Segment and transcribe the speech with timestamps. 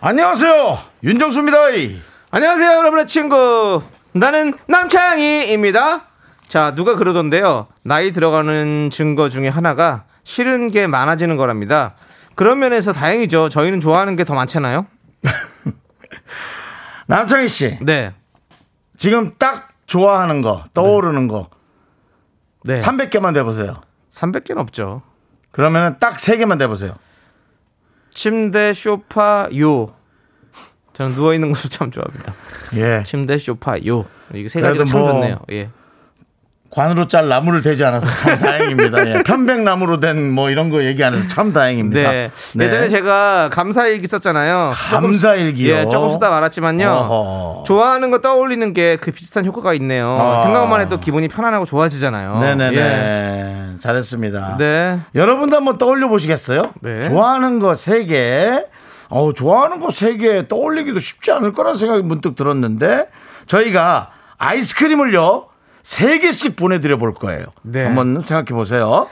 [0.00, 0.78] 안녕하세요.
[1.02, 1.58] 윤정수입니다.
[2.30, 3.82] 안녕하세요, 여러분의 친구.
[4.12, 6.02] 나는 남창희입니다.
[6.46, 7.66] 자, 누가 그러던데요.
[7.82, 11.94] 나이 들어가는 증거 중에 하나가 싫은 게 많아지는 거랍니다.
[12.36, 13.48] 그런 면에서 다행이죠.
[13.48, 14.86] 저희는 좋아하는 게 더 많잖아요.
[17.06, 17.78] 남창희 씨.
[17.82, 18.12] 네.
[18.98, 21.48] 지금 딱 좋아하는 거, 떠오르는 거.
[22.64, 22.80] 네.
[22.80, 23.80] 300개만 내보세요.
[24.10, 25.02] 300개는 없죠.
[25.50, 26.94] 그러면은 딱 3개만 내보세요.
[28.12, 29.94] 침대, 쇼파, 요.
[30.98, 32.34] 저는 누워 있는 것을 참 좋아합니다.
[32.76, 33.02] 예.
[33.04, 34.04] 침대, 쇼파, 요.
[34.34, 35.38] 이게 세 가지가 참 뭐 좋네요.
[35.52, 35.70] 예.
[36.70, 39.08] 관으로 짤 나무를 대지 않아서 참 다행입니다.
[39.08, 39.22] 예.
[39.22, 42.10] 편백나무로 된 뭐 이런 거 얘기 안 해서 참 다행입니다.
[42.12, 42.30] 네.
[42.60, 44.72] 예전에 제가 감사일기 썼잖아요.
[44.90, 45.74] 조금- 감사일기요?
[45.74, 46.88] 예, 조금 쓰다 말았지만요.
[46.90, 47.62] 어허.
[47.64, 50.18] 좋아하는 거 떠올리는 게 그 비슷한 효과가 있네요.
[50.20, 50.38] 아.
[50.42, 52.38] 생각만 해도 기분이 편안하고 좋아지잖아요.
[52.40, 52.76] 네네네.
[52.76, 53.78] 예.
[53.80, 54.56] 잘했습니다.
[54.58, 54.98] 네.
[55.14, 56.62] 여러분도 한번 떠올려 보시겠어요?
[56.82, 57.08] 네.
[57.08, 58.64] 좋아하는 거 세 개.
[59.10, 63.08] 어우, 좋아하는 거 세 개 떠올리기도 쉽지 않을 거라는 생각이 문득 들었는데
[63.46, 65.46] 저희가 아이스크림을요.
[65.82, 67.46] 세 개씩 보내드려 볼 거예요.
[67.62, 67.84] 네.
[67.84, 69.08] 한번 생각해 보세요.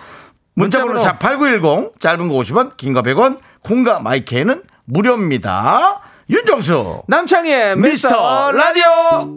[0.55, 1.19] 문자번호 문자번호.
[1.19, 6.01] 샵8910 짧은 거 50원 긴 거 100원 콩과 마이크는 무료입니다.
[6.29, 9.29] 윤정수 남창희의 미스터 라디오.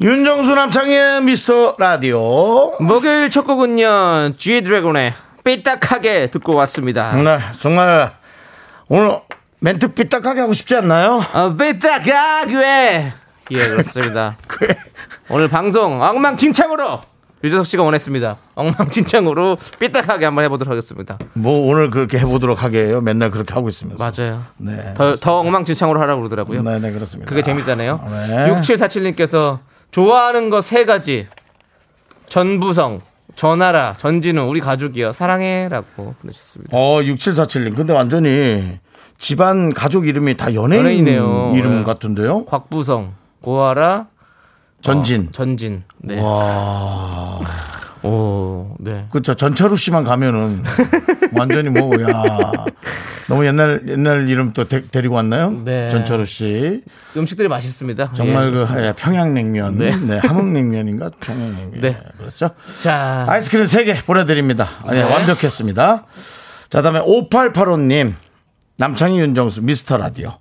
[0.00, 4.34] 윤정수 남창의 미스터 라디오 목요일 첫 곡은요.
[4.36, 7.14] G 드래곤의 삐딱하게 듣고 왔습니다.
[7.16, 8.12] 네, 정말
[8.88, 9.20] 오늘
[9.62, 11.22] 멘트 삐딱하게 하고 싶지 않나요?
[11.32, 13.12] 어, 삐딱하게.
[13.52, 14.36] 예, 그렇습니다.
[14.48, 14.76] 그래.
[15.28, 17.00] 오늘 방송 엉망진창으로
[17.44, 18.36] 유재석 씨가 원했습니다.
[18.54, 21.18] 엉망진창으로 삐딱하게 한번 해보도록 하겠습니다.
[21.34, 23.00] 뭐 오늘 그렇게 해보도록 하게 해요.
[23.00, 23.98] 맨날 그렇게 하고 있으면서.
[24.04, 24.42] 맞아요.
[24.58, 24.94] 네.
[24.96, 26.62] 더, 더 엉망진창으로 하라고 그러더라고요.
[26.62, 27.28] 네, 네, 그렇습니다.
[27.28, 28.00] 그게 재밌다네요.
[28.28, 28.50] 네.
[28.54, 29.60] 6747님께서
[29.92, 31.28] 좋아하는 거 세 가지.
[32.28, 33.00] 전부성,
[33.36, 35.12] 전하라, 전진우, 우리 가족이요.
[35.12, 36.76] 사랑해라고 보내셨습니다.
[36.76, 37.76] 어, 6747님.
[37.76, 38.78] 근데 완전히
[39.26, 41.52] 집안 가족 이름이 다 연예인 연예인 이네요.
[41.54, 41.84] 이름 네.
[41.84, 42.44] 같은데요?
[42.44, 44.08] 곽부성, 고아라,
[44.82, 45.28] 전진.
[45.28, 45.84] 어, 전진.
[45.98, 46.20] 네.
[46.20, 47.38] 와.
[48.02, 49.06] 오, 네.
[49.10, 49.34] 그쵸.
[49.34, 50.64] 전철우 씨만 가면은
[51.38, 52.20] 완전히 뭐, 야.
[53.28, 55.52] 너무 옛날, 옛날 이름 또 데, 리고 왔나요?
[55.64, 55.88] 네.
[55.88, 56.82] 전철우 씨.
[57.16, 58.14] 음식들이 맛있습니다.
[58.14, 58.66] 정말 예, 그.
[58.82, 59.78] 예, 평양냉면.
[59.78, 59.96] 네.
[59.98, 60.18] 네.
[60.18, 61.10] 함흥냉면인가?
[61.20, 61.80] 평양냉면.
[61.80, 61.96] 네.
[62.18, 62.50] 그렇죠.
[62.82, 64.68] 자, 아이스크림 3개 보내드립니다.
[64.84, 66.06] 아, 네, 완벽했습니다.
[66.68, 68.14] 자, 다음에 5885님.
[68.76, 70.38] 남창희 윤정수 미스터 라디오.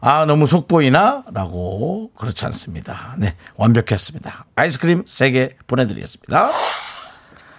[0.00, 1.24] 아, 너무 속보이나?
[1.32, 2.10] 라고.
[2.16, 3.14] 그렇지 않습니다.
[3.18, 4.46] 네, 완벽했습니다.
[4.54, 6.48] 아이스크림 3개 보내드리겠습니다.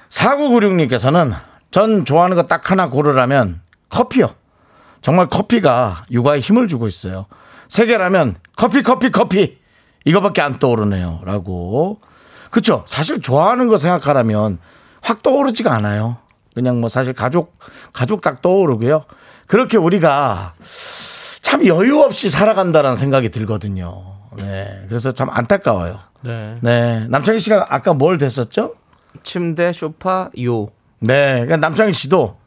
[0.09, 1.35] 4996님께서는
[1.71, 4.33] 전 좋아하는 거 딱 하나 고르라면 커피요.
[5.01, 7.25] 정말 커피가 육아에 힘을 주고 있어요.
[7.67, 9.59] 세 개라면 커피, 커피, 커피.
[10.05, 11.21] 이거밖에 안 떠오르네요.
[11.25, 12.01] 라고.
[12.51, 12.83] 그쵸.
[12.87, 14.57] 사실 좋아하는 거 생각하라면
[15.01, 16.17] 확 떠오르지가 않아요.
[16.55, 17.57] 그냥 뭐 사실 가족,
[17.93, 19.05] 가족 딱 떠오르고요.
[19.49, 20.53] 그렇게 우리가
[21.41, 24.03] 참 여유 없이 살아간다라는 생각이 들거든요.
[24.37, 24.83] 네.
[24.87, 25.97] 그래서 참 안타까워요.
[26.21, 26.59] 네.
[26.61, 27.07] 네.
[27.09, 28.75] 남창희 씨가 아까 뭘 됐었죠?
[29.23, 30.67] 침대, 쇼파, 요.
[30.99, 31.45] 네.
[31.45, 32.37] 그냥 남창희 씨도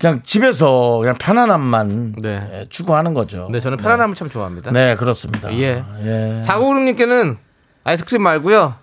[0.00, 2.48] 그냥 집에서 그냥 편안함만 네.
[2.52, 3.48] 예, 추구하는 거죠.
[3.52, 4.72] 네, 저는 편안함을 참 좋아합니다.
[4.72, 5.54] 네, 그렇습니다.
[5.56, 5.84] 예.
[6.02, 6.42] 예.
[6.42, 7.38] 사고구름님께는
[7.84, 8.74] 아이스크림 말고요.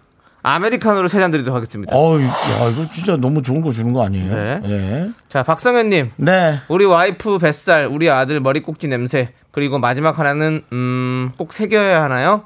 [0.55, 1.95] 아메리카노를 세 잔 드리도록 하겠습니다.
[1.95, 2.27] 어우, 야,
[2.71, 4.33] 이거 진짜 너무 좋은 거 주는 거 아니에요?
[4.33, 4.61] 네.
[4.65, 5.09] 예.
[5.29, 6.11] 자, 박성현님.
[6.17, 6.59] 네.
[6.69, 12.43] 우리 와이프 뱃살, 우리 아들 머리 꼭지 냄새, 그리고 마지막 하나는, 음, 꼭 새겨야 하나요?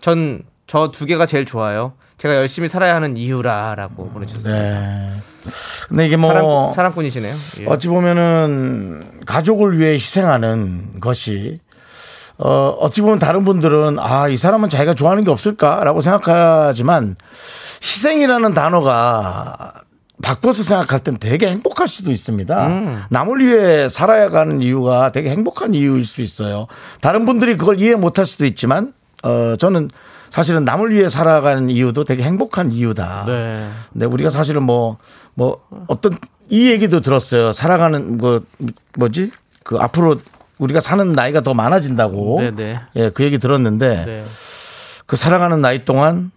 [0.00, 1.92] 전, 저 두 개가 제일 좋아요.
[2.18, 4.62] 제가 열심히 살아야 하는 이유라라고 보내주셨습니다.
[4.62, 5.12] 네.
[5.88, 7.34] 근데 이게 뭐 사랑, 사랑꾼이시네요.
[7.60, 7.66] 예.
[7.66, 11.60] 어찌 보면은 가족을 위해 희생하는 것이
[12.38, 17.16] 어, 어찌 보면 다른 분들은 아, 이 사람은 자기가 좋아하는 게 없을까라고 생각하지만
[17.82, 19.72] 희생이라는 단어가
[20.22, 22.66] 바꿔서 생각할 땐 되게 행복할 수도 있습니다.
[22.66, 23.02] 음.
[23.10, 26.66] 남을 위해 살아야 가는 이유가 되게 행복한 이유일 수 있어요.
[27.00, 28.92] 다른 분들이 그걸 이해 못할 수도 있지만
[29.22, 29.90] 어, 저는
[30.30, 33.24] 사실은 남을 위해 살아가는 이유도 되게 행복한 이유다.
[33.26, 33.68] 네.
[33.92, 34.96] 근데 우리가 사실은 뭐,
[35.34, 36.16] 뭐, 어떤,
[36.48, 37.52] 이 얘기도 들었어요.
[37.52, 38.40] 살아가는, 뭐,
[38.98, 39.30] 뭐지?
[39.62, 40.16] 그 앞으로
[40.58, 42.36] 우리가 사는 나이가 더 많아진다고.
[42.40, 42.80] 네네.
[42.96, 44.24] 예, 그 얘기 들었는데, 네.
[45.06, 46.30] 그 살아가는 나이 동안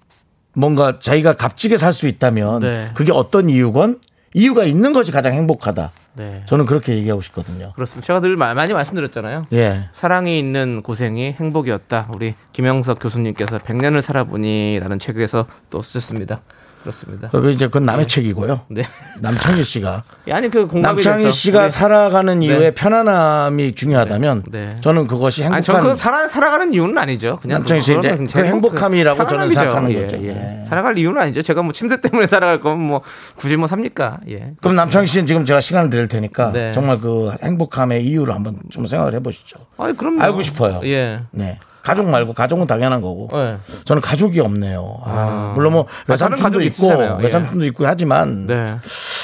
[0.54, 2.92] 뭔가 자기가 값지게 살 수 있다면, 네.
[2.96, 4.00] 그게 어떤 이유건
[4.34, 5.92] 이유가 있는 것이 가장 행복하다.
[6.16, 6.42] 네.
[6.48, 7.72] 저는 그렇게 얘기하고 싶거든요.
[7.74, 8.06] 그렇습니다.
[8.08, 9.46] 제가 늘 마- 많이 말씀드렸잖아요.
[9.54, 9.88] 예.
[9.94, 12.10] 사랑이 있는 고생이 행복이었다.
[12.12, 16.42] 우리 김영석 교수님께서 100년을 살아보니라는 책에서 또 쓰셨습니다.
[16.88, 17.30] 그렇습니다.
[17.30, 18.62] 그 이제 그건 남의 책이고요.
[18.70, 18.84] 네.
[19.20, 21.32] 남창희 씨가 예, 아니 그 남창희.
[21.32, 21.70] 씨가 네.
[21.70, 24.68] 살아가는 이유에 편안함이 중요하다면 네.
[24.68, 24.78] 네.
[24.82, 27.40] 저는 그것이 아니, 행복한 저는 그 살아 살아가는 이유는 아니죠.
[27.42, 29.60] 그냥 남창희 씨 이제 그 행복함이라고 저는 편안함이죠.
[29.60, 30.18] 생각하는 예, 거죠.
[30.24, 30.60] 예.
[30.60, 30.62] 예.
[30.64, 31.42] 살아갈 이유는 아니죠.
[31.42, 33.02] 제가 뭐 침대 때문에 살아갈 거면 뭐
[33.36, 34.20] 굳이 뭐 삽니까?
[34.30, 34.54] 예.
[34.62, 36.72] 그럼 남창희 씨는 지금 제가 시간을 드릴 테니까 네.
[36.72, 39.60] 정말 그 행복함의 이유를 한번 좀 생각을 해보시죠.
[39.78, 40.22] 아니 그럼요.
[40.22, 40.80] 알고 싶어요.
[40.86, 41.22] 예.
[41.32, 41.60] 네.
[41.88, 43.58] 가족 말고 가족은 당연한 거고 네.
[43.86, 45.00] 저는 가족이 없네요.
[45.04, 45.52] 아, 아.
[45.56, 47.18] 물론 뭐 아, 외삼촌도 있고 있으잖아요.
[47.20, 47.24] 예.
[47.24, 48.66] 외삼촌도 있고 하지만 네.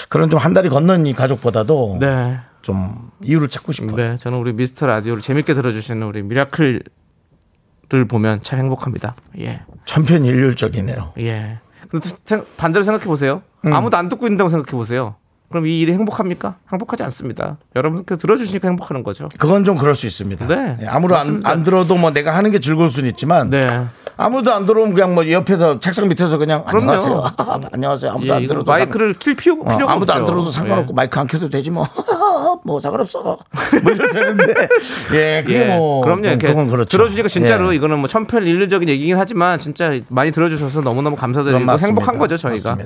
[0.10, 2.40] 그런 좀 한 달이 건넌 이 가족보다도 네.
[2.62, 3.96] 좀 이유를 찾고 싶어요.
[3.98, 4.16] 네.
[4.16, 6.82] 저는 우리 미스터 라디오를 재밌게 들어주시는 우리 미라클을
[8.08, 9.16] 보면 참 행복합니다.
[9.40, 9.62] 예.
[9.86, 11.14] 천편일률적이네요.
[11.20, 11.60] 예.
[11.90, 13.42] 근데 생- 반대로 생각해 보세요.
[13.66, 13.74] 음.
[13.74, 15.16] 아무도 안 듣고 있는다고 생각해 보세요.
[15.54, 16.56] 그럼 이 일이 행복합니까?
[16.72, 17.58] 행복하지 않습니다.
[17.76, 19.30] 여러분께 들어주시니까 행복하는 거죠.
[19.38, 20.48] 그건 좀 그럴 수 있습니다.
[20.48, 20.78] 네.
[20.82, 21.42] 예, 아무도 안.
[21.44, 23.68] 안 들어도 뭐 내가 하는 게 즐거울 수는 있지만 네.
[24.18, 26.90] 아무도 안 들어오면 그냥 뭐 옆에서 책상 밑에서 그냥 그럼요.
[26.90, 27.32] 안녕하세요.
[27.72, 28.12] 안녕하세요.
[28.14, 30.34] 아무도 예, 안 들어도 마이크를 킬 필요, 상- 어, 필요가 아무도 안 없죠.
[30.34, 30.96] 들어도 상관없고 예.
[30.96, 31.86] 마이크 안 켜도 되지 뭐.
[32.66, 33.22] 뭐 상관없어.
[33.22, 34.54] 뭐 이래도 되는데.
[35.14, 36.22] 예, 그게 예, 뭐 그럼요.
[36.22, 36.90] 그건, 이렇게 그건 그렇죠.
[36.98, 37.76] 들어주니까 진짜로 예.
[37.76, 41.60] 이거는 뭐 천편일률적인 얘기긴 하지만 진짜 많이 들어주셔서 너무너무 감사드리고.
[41.78, 42.78] 행복한 거죠 저희가.
[42.80, 42.86] 예.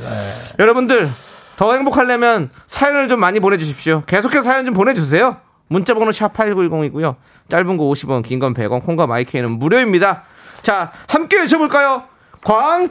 [0.59, 1.07] 여러분들
[1.57, 4.03] 더 행복하려면 사연을 좀 많이 보내주십시오.
[4.05, 5.37] 계속해서 사연 좀 보내주세요.
[5.67, 7.15] 문자번호 샵 #8910이고요.
[7.49, 10.23] 짧은 거 50원, 긴 건 100원, 콩과 마이크는 무료입니다.
[10.61, 12.03] 자, 함께 외쳐볼까요?
[12.43, 12.87] 광고나!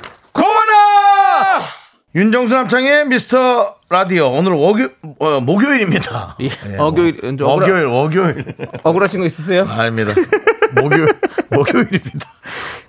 [2.15, 4.89] 윤정수 남창의 미스터 라디오 오늘 월요
[5.21, 6.37] 어, 목요일입니다.
[6.41, 8.45] 예, 예, 어교일, 뭐, 이제 억울하- 월요일 월요일
[8.83, 9.67] 억울하신 거 있으세요?
[9.69, 10.15] 아닙니다.
[10.83, 11.09] 목요일
[11.51, 12.27] 목요일입니다.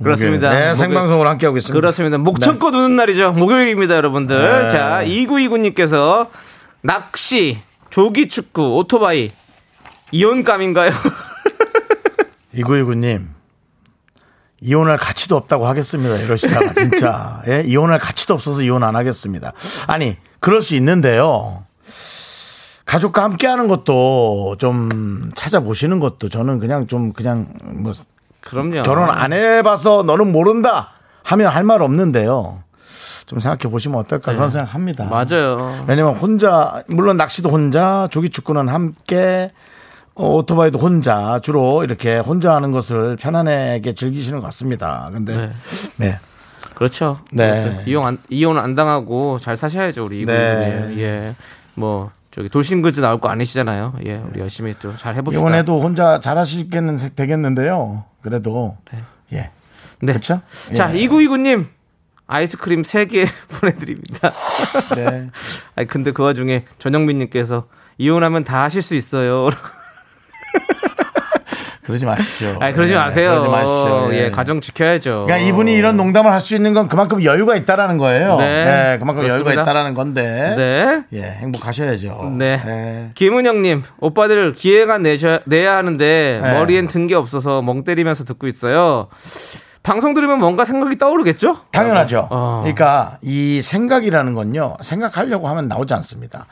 [0.02, 0.50] 그렇습니다.
[0.50, 0.76] 네, 목요일.
[0.76, 1.80] 생방송으로 함께 하고 있습니다.
[1.80, 2.18] 그렇습니다.
[2.18, 3.34] 목청껏 우는 날이죠.
[3.34, 4.64] 목요일입니다, 여러분들.
[4.64, 4.70] 네.
[4.70, 6.30] 자, 2929님께서
[6.82, 9.32] 낚시, 조기 축구, 오토바이,
[10.12, 10.92] 이혼감인가요?
[12.54, 13.30] 이구이구님
[14.62, 16.16] 이혼할 가치도 없다고 하겠습니다.
[16.18, 17.64] 이러시다가 진짜 예?
[17.66, 19.54] 이혼할 가치도 없어서 이혼 안 하겠습니다.
[19.86, 21.66] 아니 그럴 수 있는데요.
[22.88, 27.92] 가족과 함께 하는 것도 좀 찾아보시는 것도 저는 그냥 좀 그냥 뭐
[28.42, 28.82] 그럼요.
[28.84, 30.92] 결혼 안 해봐서 너는 모른다
[31.24, 32.64] 하면 할 말 없는데요.
[33.26, 35.04] 좀 생각해 보시면 어떨까 그런 생각합니다.
[35.04, 35.10] 네.
[35.10, 35.82] 맞아요.
[35.86, 39.52] 왜냐면 혼자 물론 낚시도 혼자 조기 축구는 함께
[40.16, 45.10] 어, 오토바이도 혼자 주로 이렇게 혼자 하는 것을 편안하게 즐기시는 것 같습니다.
[45.12, 45.52] 근데 네.
[45.98, 46.20] 네.
[46.74, 47.20] 그렇죠.
[47.34, 47.84] 네.
[47.86, 50.34] 이혼 안, 이혼 안 당하고 잘 사셔야죠, 우리 이분.
[50.34, 50.94] 네.
[50.96, 51.02] 예.
[51.02, 51.36] 예.
[51.76, 53.96] 뭐, 저기 돌싱글즈 나올 거 아니시잖아요.
[54.06, 54.18] 예.
[54.18, 55.42] 우리 열심히 또 잘 해봅시다.
[55.42, 58.04] 이번에도 혼자 잘하시겠는 되겠는데요.
[58.22, 58.78] 그래도
[59.34, 59.50] 예.
[60.02, 60.14] 네.
[60.14, 60.42] 그렇죠?
[60.76, 61.08] 자, 예.
[61.08, 61.66] 2929님.
[62.28, 63.28] 아이스크림 3개
[63.60, 64.32] 보내드립니다.
[64.96, 65.32] 네.
[65.76, 67.68] 아니, 근데 그 와중에 전영민님께서
[67.98, 69.50] 이혼하면 다 하실 수 있어요.
[71.88, 72.58] 그러지 마십시오.
[72.60, 73.30] 아니, 그러지 예, 마세요.
[73.32, 74.10] 그러지 마십시오.
[74.14, 75.24] 예, 가정 지켜야죠.
[75.26, 78.36] 그러니까 이분이 이런 농담을 할 수 있는 건 그만큼 여유가 있다라는 거예요.
[78.38, 78.66] 네.
[78.66, 79.50] 네, 그만큼 그렇습니다.
[79.52, 80.54] 여유가 있다라는 건데.
[80.58, 81.04] 네.
[81.18, 82.34] 예, 행복하셔야죠.
[82.38, 82.62] 네.
[82.66, 83.12] 예.
[83.16, 86.54] 김은영님, 오빠들 기회가 내셔, 내야 하는데 네.
[86.60, 89.08] 머리엔 든 게 없어서 멍 때리면서 듣고 있어요.
[89.82, 91.58] 방송 들으면 뭔가 생각이 떠오르겠죠?
[91.72, 92.28] 당연하죠.
[92.30, 92.60] 어.
[92.64, 96.48] 그러니까 이 생각이라는 건요, 생각하려고 하면 나오지 않습니다.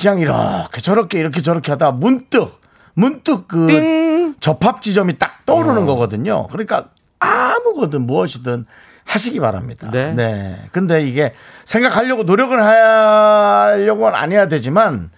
[0.00, 2.58] 그냥 이렇게 저렇게 이렇게 저렇게 하다 문득,
[2.94, 4.07] 문득 그 띵!
[4.40, 6.46] 접합 지점이 딱 떠오르는 거거든요.
[6.48, 6.88] 그러니까
[7.20, 8.66] 아무거든 무엇이든
[9.04, 9.90] 하시기 바랍니다.
[9.90, 10.58] 네.
[10.72, 11.32] 근데 이게
[11.64, 15.10] 생각하려고 노력을 하려고는 안 해야 되지만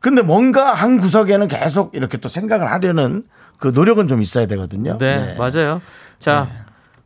[0.00, 3.24] 근데 뭔가 한 구석에는 계속 이렇게 또 생각을 하려는
[3.58, 4.98] 그 노력은 좀 있어야 되거든요.
[4.98, 5.80] 네, 맞아요.
[6.18, 6.48] 자,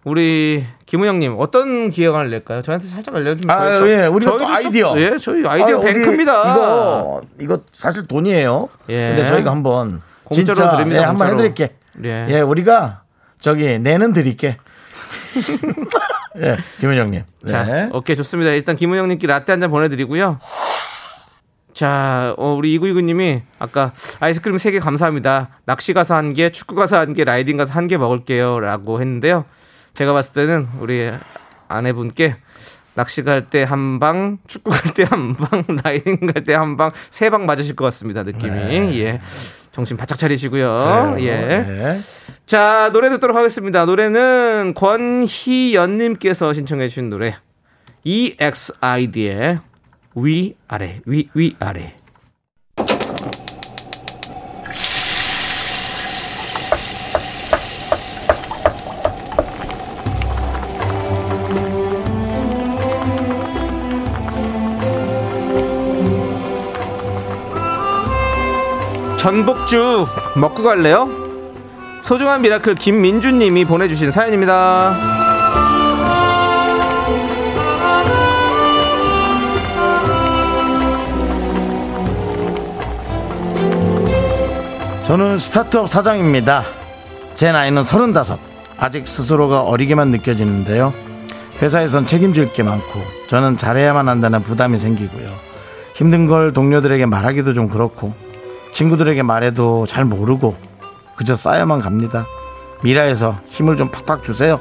[0.04, 2.62] 우리 김은영님 어떤 기획안을 낼까요?
[2.62, 4.94] 저한테 살짝 알려주면 아, 저희- 예, 저희도 또 써- 아이디어.
[4.96, 6.42] 예, 저희 아이디어 아, 우리 뱅크입니다.
[6.54, 8.68] 이거 이거 사실 돈이에요.
[8.88, 9.08] 예.
[9.16, 11.30] 근데 저희가 한번 공짜로 진짜 드립니다, 예, 한번.
[11.30, 11.76] 해드릴게.
[12.04, 12.26] 예.
[12.30, 12.40] 예.
[12.40, 13.02] 우리가
[13.40, 14.56] 저기 내는 드릴게.
[16.42, 17.22] 예, 김은영님.
[17.42, 17.50] 네.
[17.52, 18.50] 자, 오케이 좋습니다.
[18.52, 20.38] 일단 김은영님께 라떼 한 잔 보내드리고요.
[21.72, 25.50] 자, 어, 우리 2929님이 아까 아이스크림 3개 감사합니다.
[25.66, 28.60] 낚시 가서 한 개, 축구 가서 한 개, riding 가서 한 개 먹을게요.
[28.60, 29.44] 라고 했는데요.
[29.94, 31.10] 제가 봤을 때는 우리
[31.68, 32.36] 아내분께
[32.94, 36.90] 낚시 갈 때 한 방, 축구 갈 때 한 방, riding 갈 때 한 방,
[37.10, 38.22] 세 방 맞으실 것 같습니다.
[38.22, 38.50] 느낌이.
[39.00, 39.20] 예.
[39.76, 41.12] 정신 바짝 차리시고요.
[41.16, 41.28] 그래요.
[41.28, 41.36] 예.
[41.36, 42.00] 네.
[42.46, 43.84] 자, 노래 듣도록 하겠습니다.
[43.84, 47.36] 노래는 권희연님께서 신청해주신 노래.
[48.02, 49.58] EXID의
[50.14, 51.95] 위아래, 위, 위아래.
[69.26, 70.06] 전복죽
[70.36, 71.08] 먹고 갈래요?
[72.00, 74.94] 소중한 miracle 김민주님이 보내주신 사연입니다.
[85.08, 86.62] 저는 스타트업 사장입니다.
[87.34, 88.38] 제 나이는 서른다섯.
[88.78, 90.94] 아직 스스로가 어리게만 느껴지는데요.
[91.60, 95.28] 회사에선 책임질 게 많고 저는 잘해야만 한다는 부담이 생기고요.
[95.96, 98.14] 힘든 걸 동료들에게 말하기도 좀 그렇고
[98.76, 100.54] 친구들에게 말해도 잘 모르고
[101.16, 102.26] 그저 쌓여만 갑니다.
[102.82, 104.60] 미라에서 힘을 좀 팍팍 주세요.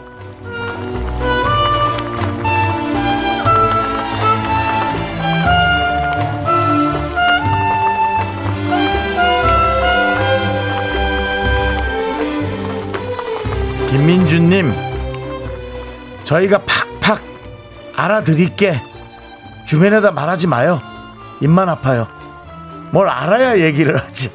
[13.90, 14.74] 김민주님,
[16.24, 16.62] 저희가
[17.02, 17.22] 팍팍
[17.98, 18.80] 알아드릴게.
[19.68, 20.80] 주변에다 말하지 마요.
[21.42, 22.08] 입만 아파요.
[22.92, 24.32] 뭘 알아야 얘기를 하지.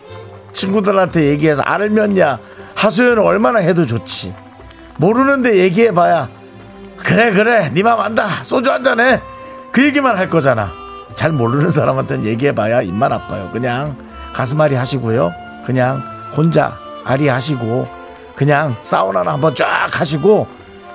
[0.53, 2.39] 친구들한테 얘기해서 알면야
[2.75, 4.35] 하소연을 얼마나 해도 좋지.
[4.97, 6.29] 모르는데 얘기해봐야
[6.99, 9.21] 그래 그래 네맘 안다 소주 한잔 해.
[9.73, 10.71] 그 얘기만 할 거잖아.
[11.17, 13.51] 잘 모르는 사람한테는 얘기해봐야 입만 아파요.
[13.53, 13.97] 그냥
[14.35, 15.33] 가슴앓이 하시고요.
[15.65, 16.03] 그냥
[16.37, 17.89] 혼자 아리 하시고
[18.35, 20.47] 그냥 사우나나 한번 쫙 하시고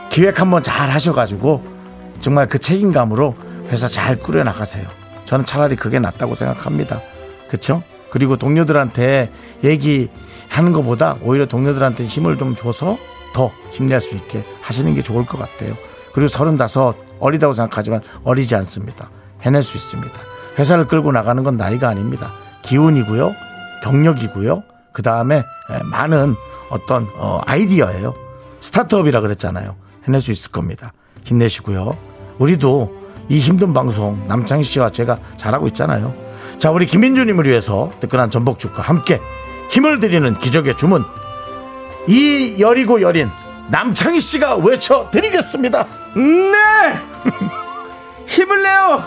[0.10, 1.64] 기획 한번 잘 하셔가지고
[2.20, 3.36] 정말 그 책임감으로
[3.70, 4.86] 회사 잘 꾸려 나가세요.
[5.26, 7.02] 저는 차라리 그게 낫다고 생각합니다.
[7.56, 7.82] 그쵸?
[8.10, 9.32] 그리고 동료들한테
[9.64, 12.98] 얘기하는 것보다 오히려 동료들한테 힘을 좀 줘서
[13.34, 15.76] 더 힘낼 수 있게 하시는 게 좋을 것 같아요.
[16.14, 19.10] 그리고 서른다섯 어리다고 생각하지만 어리지 않습니다.
[19.42, 20.14] 해낼 수 있습니다.
[20.60, 22.34] 회사를 끌고 나가는 건 나이가 아닙니다.
[22.64, 23.34] 기운이고요.
[23.84, 24.64] 경력이고요.
[24.94, 25.44] 그 다음에
[25.84, 26.36] 많은
[26.70, 28.14] 어떤 어, 아이디어예요.
[28.62, 29.76] 스타트업이라 그랬잖아요.
[30.08, 30.94] 해낼 수 있을 겁니다.
[31.24, 31.98] 힘내시고요.
[32.40, 36.25] 우리도 이 힘든 방송 남창희 씨와 제가 잘하고 있잖아요.
[36.58, 39.20] 자, 우리 김민주님을 위해서 뜨끈한 전복죽과 함께
[39.70, 41.04] 힘을 드리는 기적의 주문.
[42.08, 43.30] 이 여리고 여린
[43.70, 45.88] 남창희 씨가 외쳐드리겠습니다.
[46.16, 47.00] 네!
[48.28, 49.04] 힘을 내요!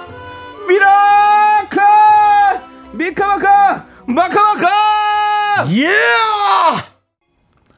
[0.68, 1.80] 미라클!
[2.92, 3.84] 미카마카!
[4.06, 4.68] 마카마카!
[5.70, 5.88] 예!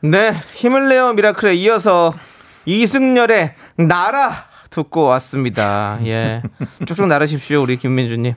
[0.02, 2.14] 네, 힘을 내요 미라클에 이어서
[2.64, 5.98] 이승열의 나라 듣고 왔습니다.
[6.04, 6.42] 예.
[6.86, 8.34] 쭉쭉 나르십시오, 우리 김민주님.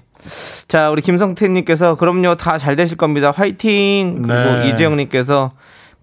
[0.67, 3.31] 자, 우리 김성태님께서 그럼요, 다 잘 되실 겁니다.
[3.35, 4.23] 화이팅!
[4.25, 4.69] 그리고 네.
[4.69, 5.51] 이재영님께서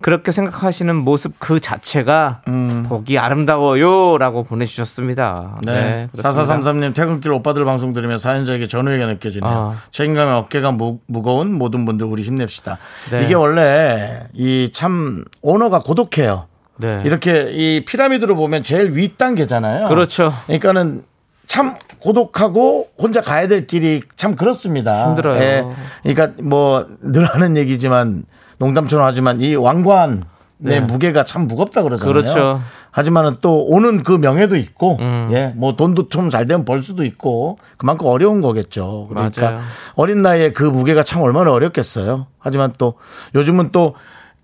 [0.03, 2.87] 그렇게 생각하시는 모습 그 자체가 음.
[2.89, 4.17] 보기 아름다워요.
[4.17, 5.59] 라고 보내주셨습니다.
[5.63, 6.07] 네.
[6.13, 6.57] 그렇습니다.
[6.57, 9.51] 4433님 퇴근길 오빠들 방송 들으며 사연자에게 전후회가 느껴지네요.
[9.53, 9.83] 아.
[9.91, 12.79] 책임감에 어깨가 무, 무거운 모든 분들 우리 힘냅시다.
[13.11, 13.25] 네.
[13.25, 16.47] 이게 원래 이 참 오너가 고독해요.
[16.81, 17.03] 네.
[17.05, 19.89] 이렇게 이 피라미드로 보면 제일 윗 단계잖아요.
[19.89, 20.33] 그렇죠.
[20.47, 21.03] 그러니까는
[21.47, 25.09] 참 고독하고 혼자 가야 될 길이 참 그렇습니다.
[25.09, 25.43] 힘들어요.
[25.43, 25.65] 예.
[26.03, 28.25] 그러니까 뭐 늘 하는 얘기지만
[28.59, 30.21] 농담처럼 하지만 이 왕관의
[30.59, 30.81] 네.
[30.81, 32.13] 무게가 참 무겁다 그러잖아요.
[32.13, 32.61] 그렇죠.
[32.93, 35.29] 하지만은 또 오는 그 명예도 있고, 음.
[35.33, 39.07] 예, 뭐 돈도 좀 잘 되면 벌 수도 있고, 그만큼 어려운 거겠죠.
[39.09, 39.61] 그러니까 맞아요.
[39.95, 42.27] 어린 나이에 그 무게가 참 얼마나 어렵겠어요.
[42.39, 42.95] 하지만 또
[43.37, 43.95] 요즘은 또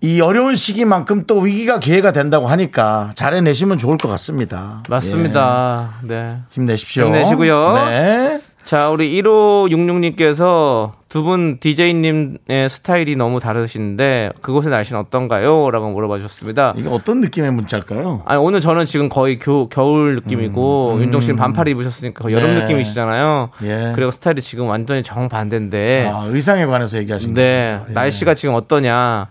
[0.01, 4.83] 이 어려운 시기만큼 또 위기가 기회가 된다고 하니까 잘 해내시면 좋을 것 같습니다.
[4.89, 5.95] 맞습니다.
[6.03, 6.15] 네.
[6.15, 7.05] 예, 힘내십시오.
[7.05, 7.73] 힘내시고요.
[7.89, 8.39] 네.
[8.63, 15.71] 자, 우리 1566님께서 두 분 DJ님의 스타일이 너무 다르신데 그곳의 날씨는 어떤가요?
[15.71, 16.73] 라고 물어봐 주셨습니다.
[16.77, 18.23] 이게 어떤 느낌의 문자일까요?
[18.25, 22.55] 아니, 오늘 저는 지금 거의 겨, 겨울 느낌이고 윤종 씨는 반팔 입으셨으니까 거의 여름 음,
[22.55, 22.61] 네.
[22.63, 23.49] 느낌이시잖아요.
[23.63, 23.93] 예.
[23.95, 27.85] 그리고 스타일이 지금 완전히 정반대인데 아, 의상에 관해서 얘기하신 네, 거예요.
[27.89, 27.93] 예.
[27.93, 29.27] 날씨가 지금 어떠냐?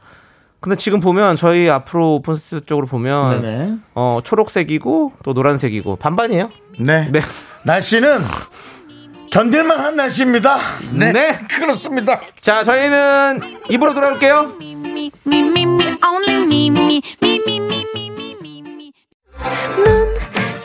[0.60, 3.74] 근데 지금 보면 저희 앞으로 오픈 스튜디오 쪽으로 보면 네네.
[3.94, 6.50] 어 초록색이고 또 노란색이고 반반이에요.
[6.78, 7.08] 네.
[7.10, 7.20] 네.
[7.64, 8.20] 날씨는
[9.30, 10.58] 견딜만한 날씨입니다.
[10.92, 11.12] 네.
[11.12, 11.38] 네.
[11.50, 12.20] 그렇습니다.
[12.40, 14.52] 자, 저희는 입으로 돌아올게요.
[19.76, 20.14] 넌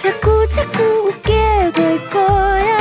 [0.01, 2.81] 자꾸 자꾸 웃게 될 거야.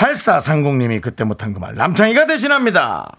[0.00, 3.16] 8430님이 그때 못한 그 말 남창희가 대신합니다.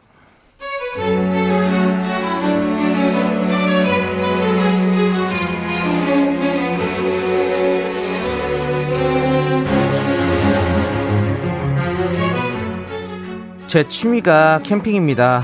[13.68, 15.44] 제 취미가 캠핑입니다.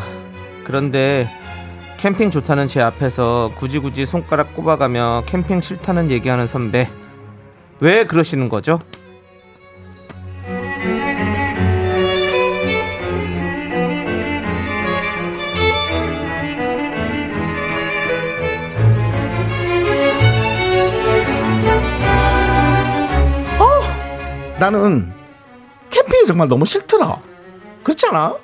[0.65, 1.29] 그런데
[1.98, 6.89] 캠핑 좋다는 제 앞에서 굳이 굳이 손가락 꼽아가며 캠핑 싫다는 얘기하는 선배.
[7.79, 8.79] 왜 그러시는 거죠?
[24.72, 25.14] 나는
[25.92, 27.22] 캠핑이 정말 너무 싫더라.
[27.84, 28.36] 그렇잖아?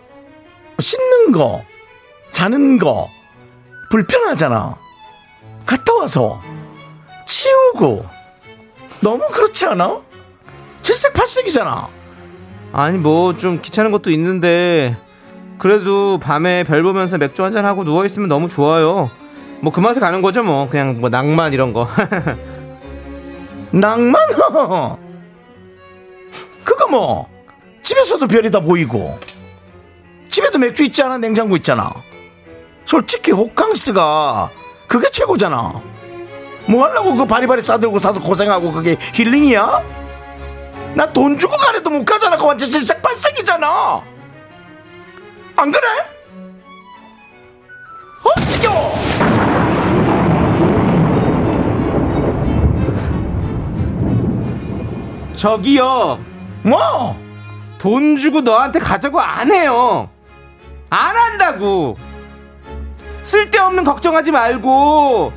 [0.80, 1.66] 씻는 거,
[2.32, 3.10] 자는 거,
[3.92, 4.78] 불편하잖아.
[5.66, 6.42] 갔다 와서
[7.26, 8.06] 치우고
[9.02, 10.02] 너무 그렇지 않아?
[10.82, 11.90] 칠색팔색이잖아.
[12.72, 14.96] 아니 뭐 좀 귀찮은 것도 있는데
[15.60, 19.10] 그래도 밤에 별 보면서 맥주 한잔 하고 누워 있으면 너무 좋아요.
[19.62, 21.88] 뭐 그 맛에 가는 거죠 뭐 그냥 뭐 낭만 이런 거.
[23.72, 24.22] 낭만?
[26.64, 27.30] 그거 뭐
[27.82, 29.20] 집에서도 별이 다 보이고
[30.30, 31.92] 집에도 맥주 있잖아 냉장고 있잖아.
[32.86, 34.50] 솔직히 호캉스가
[34.88, 35.82] 그게 최고잖아.
[36.68, 39.84] 뭐 하려고 그 바리바리 싸들고 사서 고생하고 그게 힐링이야?
[40.96, 42.36] 나 돈 주고 가래도 못 가잖아.
[42.36, 44.04] 그거 완전 질색팔색이잖아.
[45.56, 45.88] 안 그래?
[48.24, 48.96] 어 지겨워
[55.36, 56.20] 저기요
[56.64, 57.18] 뭐?
[57.78, 60.10] 돈 주고 너한테 가자고 안 해요.
[60.90, 61.98] 안 한다고.
[63.24, 65.34] 쓸데없는 걱정하지 말고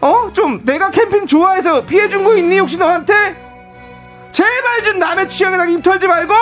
[0.00, 0.30] 어?
[0.32, 3.14] 좀 내가 캠핑 좋아해서 피해 준 거 있니 혹시 너한테?
[4.32, 6.34] 제발 좀 남의 취향에다 입 털지 말고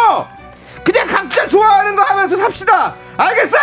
[0.82, 2.94] 그냥 각자 좋아하는 거 하면서 삽시다.
[3.16, 3.56] 알겠어?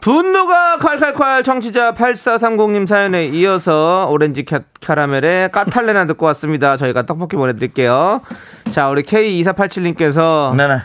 [0.00, 6.76] 분노가 콸콸콸 청취자 8430님 사연에 이어서 오렌지 캬, 캐러멜의 까탈레나 듣고 왔습니다.
[6.76, 8.22] 저희가 떡볶이 보내드릴게요.
[8.78, 10.82] 자, 우리 K2487님께서 네네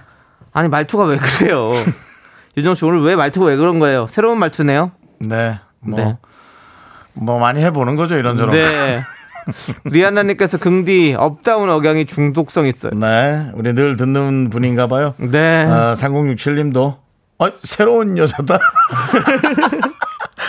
[0.51, 1.73] 아니 말투가 왜 그래요?
[2.57, 4.07] 유정 씨 오늘 왜 말투가 왜 그런 거예요?
[4.07, 4.93] 새로운 말투네요.
[5.19, 5.59] 네.
[5.79, 6.17] 뭐, 네.
[7.13, 8.49] 뭐 많이 해보는 거죠, 이런저런.
[8.49, 8.99] 네.
[9.85, 12.93] 리안나님께서 긍디 up down 억양이 중독성 있어요.
[12.95, 13.51] 네.
[13.53, 15.13] 우리 늘 듣는 분인가 봐요.
[15.17, 15.63] 네.
[15.63, 16.97] 어, 3067님도,
[17.37, 18.57] 어, 새로운 여자다.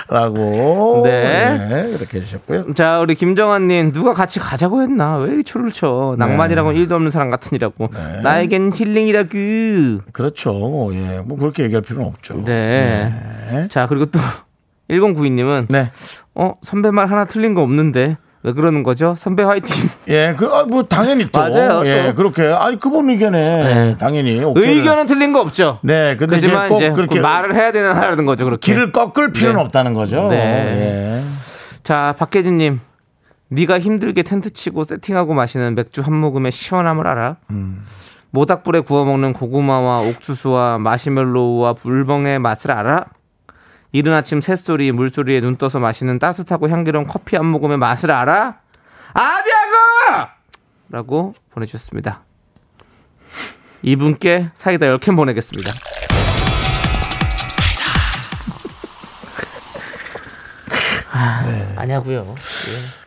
[0.08, 1.02] 라고.
[1.04, 1.86] 네.
[1.96, 2.74] 이렇게 해주셨고요.
[2.74, 5.16] 자, 우리 김정환님, 누가 같이 가자고 했나?
[5.18, 6.14] 왜 이리 초를 쳐?
[6.18, 7.88] 낭만이라고는 일도 없는 사람 같으니라고.
[8.22, 10.00] 나에겐 힐링이라구.
[10.12, 10.90] 그렇죠.
[10.94, 11.20] 예.
[11.24, 12.42] 뭐 그렇게 얘기할 필요는 없죠.
[12.44, 13.12] 네.
[13.70, 14.18] 자, 그리고 또,
[14.90, 15.90] 1092님은, 네.
[16.34, 19.14] 어, 선배 말 하나 틀린 거 없는데, 왜 그러는 거죠?
[19.16, 19.88] 선배 화이팅.
[20.08, 21.40] 예, 그, 아, 뭐, 당연히 또.
[21.40, 22.14] 맞아요, 예, 또.
[22.14, 22.46] 그렇게.
[22.46, 23.96] 아니, 그분 의견에 네.
[23.98, 24.38] 당연히.
[24.38, 25.78] 의견은 틀린 거 없죠?
[25.82, 28.70] 네, 근데 이제 이제 그렇게 말을 해야 되는 거죠, 그렇게.
[28.72, 29.62] 길을 꺾을 필요는 네.
[29.64, 30.28] 없다는 거죠.
[30.28, 30.36] 네.
[30.36, 31.20] 예.
[31.82, 32.80] 자, 박혜진님.
[33.48, 37.36] 네가 힘들게 텐트 치고 세팅하고 마시는 맥주 한 모금의 시원함을 알아?
[38.30, 43.04] 모닥불에 구워 먹는 고구마와 옥수수와 마시멜로우와 불멍의 맛을 알아?
[43.94, 48.56] 이른 아침 새소리, 물소리에 눈 떠서 마시는 따뜻하고 향기로운 커피 한 모금의 맛을 알아?
[49.12, 50.34] 아디아가!
[50.88, 52.24] 라고 보내주셨습니다.
[53.82, 55.70] 이분께 사이다 10캔 보내겠습니다.
[61.12, 61.44] 아,
[61.76, 62.34] 아니야고요.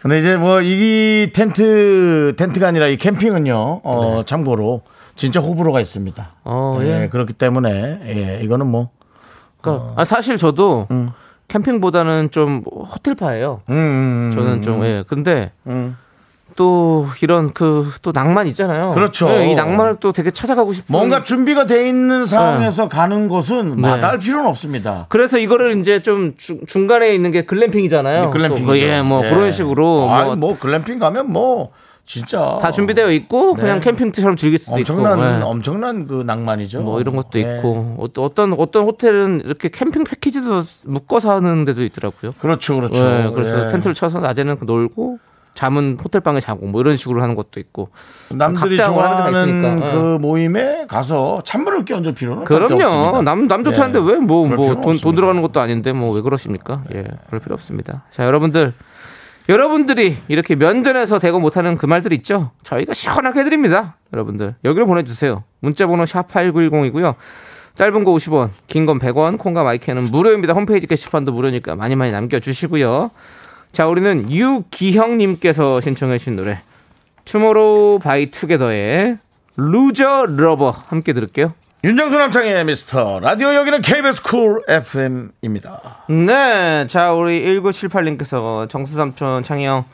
[0.02, 3.82] 근데 이제 뭐 이 텐트 텐트가 아니라 이 캠핑은요.
[3.84, 4.84] 어 참고로
[5.15, 6.23] 진짜 호불호가 있습니다.
[6.23, 6.30] 네.
[6.45, 7.10] 어, 예, 예.
[7.10, 8.91] 그렇기 때문에 예, 이거는 뭐
[9.73, 10.88] 그러니까 아, 사실 저도
[11.47, 13.62] 캠핑보다는 좀 호텔파예요.
[13.69, 15.03] 음, 음, 음, 저는 좀 음, 예.
[15.08, 15.97] 근데 음.
[16.56, 18.91] 또 이런 그 또 낭만 있잖아요.
[18.91, 19.30] 그렇죠.
[19.30, 23.82] 예, 이 낭만을 또 되게 찾아가고 싶은 뭔가 준비가 돼 있는 상황에서 가는 곳은 네.
[23.82, 25.06] 마다할 필요는 없습니다.
[25.10, 28.32] 그래서 이거를 이제 좀 중, 중간에 있는 게 글램핑이잖아요.
[28.32, 28.65] 글램핑이죠.
[28.65, 29.30] 또 그, 예, 뭐 예.
[29.30, 31.71] 그런 식으로 아이, 뭐뭐 글램핑 가면 뭐
[32.07, 33.91] 진짜 다 준비되어 있고 그냥 네.
[33.91, 35.25] 캠핑처럼 즐길 수도 엄청난 있고.
[35.27, 35.41] 예.
[35.43, 36.79] 엄청난 그 낭만이죠.
[36.81, 37.57] 뭐 이런 것도 예.
[37.57, 42.33] 있고 어떤 어떤 어떤 호텔은 이렇게 캠핑 패키지도 묶어서 하는 데도 있더라고요.
[42.39, 43.05] 그렇죠, 그렇죠.
[43.05, 43.67] 예, 그래서 예.
[43.67, 45.19] 텐트를 쳐서 낮에는 놀고
[45.53, 47.89] 잠은 호텔 방에 자고 뭐 이런 식으로 하는 것도 있고.
[48.33, 49.91] 남들이 좋아하는 있으니까.
[49.91, 52.75] 그 모임에 가서 찬물을 끼얹을 필요는 그럼요.
[52.75, 53.21] 없습니다.
[53.23, 54.03] 남, 남 좋다는데 예.
[54.13, 55.15] 왜뭐 뭐 돈 돈.
[55.15, 56.83] 들어가는 것도 아닌데 뭐 왜 그러십니까?
[56.93, 58.03] 예, 그럴 필요 없습니다.
[58.11, 58.73] 자, 여러분들.
[59.49, 62.51] 여러분들이 이렇게 면전에서 대고 못하는 그 말들 있죠?
[62.63, 63.95] 저희가 시원하게 해드립니다.
[64.13, 64.55] 여러분들.
[64.65, 65.43] 여기로 보내주세요.
[65.62, 67.15] 문자번호 샵 8910이고요.
[67.75, 70.53] 짧은 거 50원, 긴 건 100원, 콩과 마이크는 무료입니다.
[70.53, 73.12] 홈페이지 게시판도 무료니까 많이 많이 남겨주시고요.
[73.71, 76.60] 자, 우리는 유기형님께서 신청해 주신 노래.
[77.25, 79.17] 투모로우 바이 투게더의
[79.57, 81.53] Loser Lover 함께 들을게요.
[81.83, 86.05] 윤정수 남창희 미스터 라디오 여기는 KBS Cool FM입니다.
[86.09, 86.87] 네.
[86.87, 89.85] 자, 우리 1978님께서 정수삼촌 창희형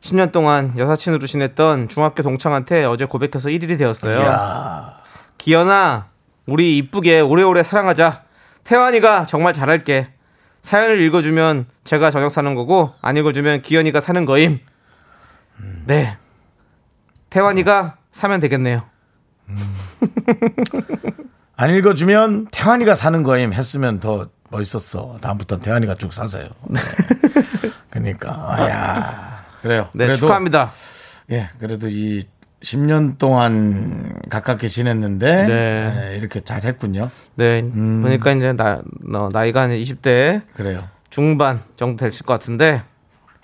[0.00, 4.94] 10년 동안 여사친으로 지냈던 중학교 동창한테 어제 고백해서 1일이 되었어요.
[5.36, 6.06] 기현아,
[6.46, 8.22] 우리 이쁘게 오래오래 사랑하자.
[8.64, 10.08] 태환이가 정말 잘할게.
[10.62, 14.60] 사연을 읽어주면 제가 저녁 사는 거고 안 읽어주면 기현이가 사는 거임.
[15.84, 16.16] 네.
[17.28, 18.95] 태환이가 사면 되겠네요.
[21.56, 25.18] 안 읽어주면 태환이가 사는 거임 했으면 더 멋있었어.
[25.20, 26.48] 다음부터는 태환이가 쭉 사세요.
[26.68, 26.80] 네.
[27.90, 29.88] 그러니까 아야 그래요.
[29.92, 30.72] 네, 그래도 축하합니다.
[31.30, 32.26] 예, 그래도 이
[32.62, 36.10] 10년 동안 가깝게 지냈는데 네.
[36.12, 37.10] 예, 이렇게 잘했군요.
[37.36, 37.62] 네.
[37.62, 40.88] 보니까 이제 나, 너, 나이가 한 20대 그래요.
[41.10, 42.82] 중반 정도 되실 것 같은데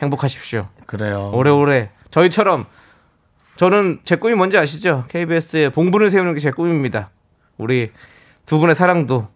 [0.01, 0.69] 행복하십시오.
[0.87, 1.31] 그래요.
[1.33, 2.67] 오래오래 저희처럼
[3.57, 5.05] 저는 제 꿈이 뭔지 아시죠?
[5.09, 7.11] KBS에 봉분을 세우는 게 제 꿈입니다.
[7.59, 7.93] 우리
[8.47, 9.29] 두 분의 사랑도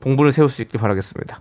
[0.00, 1.40] 봉분을 세울 수 있길 바라겠습니다.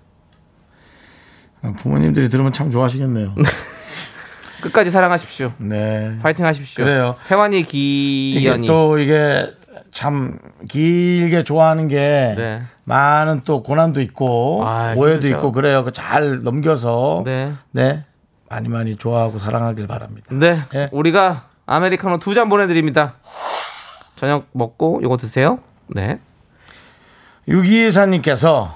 [1.78, 3.36] 부모님들이 들으면 참 좋아하시겠네요.
[4.64, 5.54] 끝까지 사랑하십시오.
[5.58, 6.18] 네.
[6.22, 6.84] 파이팅 하십시오.
[6.84, 7.16] 그래요.
[7.28, 9.54] 태환이 기연이 또 이게
[9.92, 10.38] 참
[10.70, 12.62] 길게 좋아하는 게 네.
[12.86, 15.36] 많은 또 고난도 있고 아, 오해도 힘들죠.
[15.38, 15.84] 있고 그래요.
[15.84, 17.52] 그잘 넘겨서 네.
[17.72, 18.04] 네.
[18.50, 20.28] 많이 많이 좋아하고 사랑하길 바랍니다.
[20.32, 20.62] 네.
[20.76, 20.90] 예.
[20.92, 23.14] 우리가 아메리카노 두 잔 보내드립니다.
[24.16, 25.60] 저녁 먹고 요거 드세요.
[25.88, 26.20] 네.
[27.48, 28.74] 유기사님께서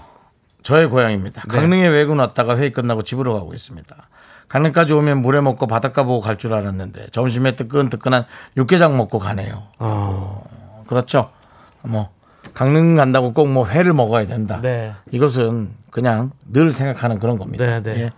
[0.62, 1.41] 저의 고향입니다.
[1.41, 1.47] 네.
[1.47, 3.95] 강릉에 외근 왔다가 회의 끝나고 집으로 가고 있습니다.
[4.47, 8.25] 강릉까지 오면 물에 먹고 바닷가 보고 갈 줄 알았는데 점심에 뜨끈뜨끈한
[8.58, 9.63] 육개장 먹고 가네요.
[9.79, 10.43] 어.
[10.88, 11.32] 그렇죠.
[11.82, 12.10] 뭐
[12.53, 14.60] 강릉 간다고 꼭 뭐 회를 먹어야 된다.
[14.62, 14.93] 네.
[15.12, 17.65] 이것은 그냥 늘 생각하는 그런 겁니다.
[17.65, 17.99] 네, 네.
[18.01, 18.12] 예.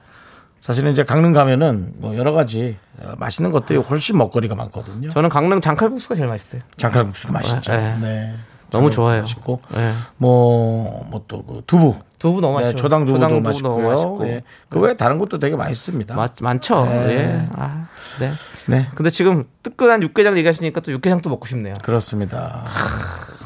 [0.66, 5.12] 사실은 이제 강릉 가면은 뭐 여러 가지 어, 맛있는 것들이 훨씬 먹거리가 많거든요.
[5.12, 6.64] 저는 강릉 장칼국수가 제일 맛있어요.
[6.78, 7.72] 장칼국수도 맛있죠.
[7.72, 7.96] 네.
[8.02, 8.36] 네.
[8.72, 9.22] 너무 좋아요.
[9.22, 9.94] 맛있고 네.
[10.18, 11.94] 뭐뭐 또 그 두부.
[12.18, 12.82] 두부 너무 네, 맛있죠.
[12.82, 13.74] 초당 두부도 두부 맛있고요.
[13.76, 14.28] 너무 맛있고.
[14.28, 14.42] 예.
[14.68, 16.16] 그 외에 다른 것도 되게 맛있습니다.
[16.16, 16.84] 많, 많죠.
[16.88, 17.10] 네.
[17.12, 17.48] 예.
[17.56, 17.86] 아,
[18.20, 18.32] 네.
[18.66, 18.90] 네.
[18.96, 21.76] 근데 지금 뜨끈한 육개장 얘기하시니까 또 육개장도 먹고 싶네요.
[21.84, 22.66] 그렇습니다.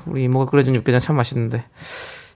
[0.05, 1.65] 우리 이모가 끓여준 육개장 참 맛있는데.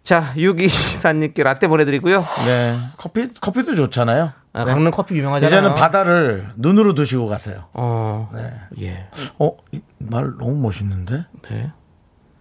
[0.04, 2.22] 자, 육이사님께 라떼 보내드리고요.
[2.46, 2.78] 네.
[2.98, 4.34] 커피 커피도 좋잖아요.
[4.56, 5.48] 아, 강릉 커피 유명하잖아요.
[5.62, 7.66] 이제는 바다를 눈으로 드시고 가세요.
[7.74, 8.54] 어, 네.
[8.82, 9.08] 예.
[9.40, 9.52] 어,
[10.00, 11.26] 이말 너무 멋있는데?
[11.50, 11.72] 네.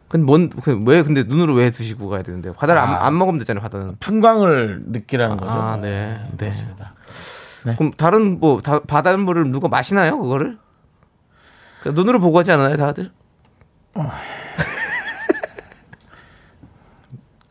[0.09, 2.53] 근데 뭔, 그, 왜, 근데 눈으로 왜 드시고 가야 되는데?
[2.53, 3.07] 바다를 안, 아.
[3.07, 3.97] 안 먹으면 되잖아요, 바다는.
[3.99, 5.51] 풍광을 느끼라는 거죠.
[5.51, 6.21] 아, 네.
[6.33, 6.37] 네.
[6.37, 6.93] 그렇습니다.
[7.79, 10.59] 그럼 다른 뭐, 다, 바닷물을 누가 마시나요, 그거를?
[11.87, 13.11] 눈으로 보고 하지 않아요, 다들?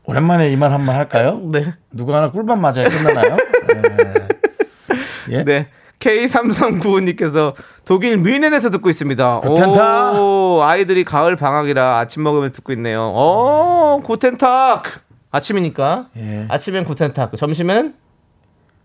[0.04, 1.40] 오랜만에 이 말 한 번 할까요?
[1.52, 1.74] 네.
[1.92, 3.38] 누가 하나 꿀밤 맞아야 끝나나요?
[3.68, 4.28] 네.
[5.32, 5.44] 예?
[5.44, 5.68] 네.
[6.00, 7.54] K3395님께서
[7.86, 9.40] 독일 뮌헨에서 듣고 있습니다.
[9.42, 10.16] 구텐탁.
[10.16, 13.10] 오, 아이들이 가을 방학이라 아침 먹으면 듣고 있네요.
[13.10, 14.84] 오, 구텐탁.
[15.30, 16.10] 아침이니까.
[16.18, 16.46] 예.
[16.50, 17.36] 아침엔 구텐탁.
[17.36, 17.94] 점심에는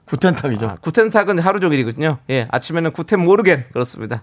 [0.07, 0.67] 구텐탁이죠.
[0.67, 2.19] 아, 구텐탁은 하루 종일이거든요.
[2.31, 4.23] 예, 아침에는 구텐 모르겐 그렇습니다.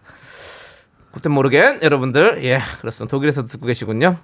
[1.12, 3.12] 구텐 모르겐 여러분들 예 그렇습니다.
[3.12, 4.16] 독일에서 듣고 계시군요.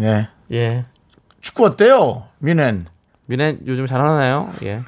[0.00, 0.28] 예.
[0.52, 0.84] 예,
[1.40, 2.24] 축구 어때요?
[2.38, 2.86] 미넨.
[3.28, 4.50] 뮌헨 요즘 잘하나요?
[4.64, 4.80] 예.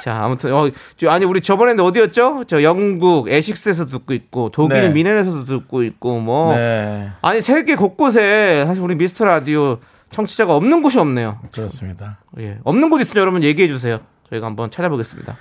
[0.00, 2.44] 자 아무튼 어 저, 아니 우리 저번에는 어디였죠?
[2.46, 4.88] 저 영국 에식스에서 듣고 있고 독일 네.
[4.90, 7.10] 미넨에서도 듣고 있고 뭐 네.
[7.20, 9.78] 아니 세계 곳곳에 사실 우리 미스터 라디오
[10.10, 11.40] 청취자가 없는 곳이 없네요.
[11.52, 12.18] 그렇습니다.
[12.38, 14.00] 예, 없는 곳 있으면 여러분 얘기해 주세요.
[14.30, 15.36] 저희가 한번 찾아보겠습니다.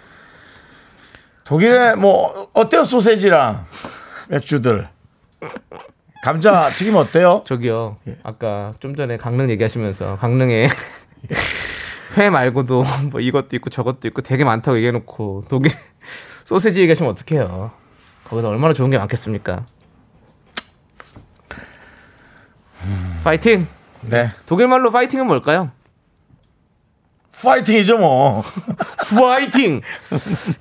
[1.43, 2.84] 독일에 뭐 어때요?
[2.84, 3.65] 소세지랑
[4.30, 4.89] 맥주들.
[6.24, 7.43] 감자 튀김 어때요?
[7.46, 7.98] 저기요.
[8.08, 8.17] 예.
[8.24, 10.67] 아까 좀 전에 강릉 얘기하시면서 강릉에
[12.17, 15.71] 회 말고도 뭐 이것도 있고 저것도 있고 되게 많다고 얘기해놓고 독일
[16.45, 17.71] 소세지 얘기하시면 어떡해요.
[18.25, 19.65] 거기서 얼마나 좋은 게 많겠습니까?
[23.23, 23.67] 파이팅!
[24.01, 24.30] 네.
[24.45, 25.71] 독일 말로 파이팅은 뭘까요?
[27.41, 28.43] 파이팅이죠 뭐.
[29.19, 29.82] 파이팅!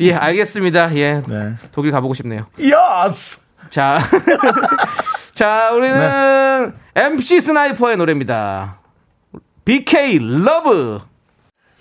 [0.01, 0.95] 예, 알겠습니다.
[0.97, 1.23] 예.
[1.27, 1.55] 네.
[1.73, 2.47] 독일 가보고 싶네요.
[2.71, 3.40] 야스.
[3.71, 4.01] 자.
[5.35, 8.79] 자, 우리는 MC 스나이퍼의 노래입니다.
[9.64, 11.01] BK Love.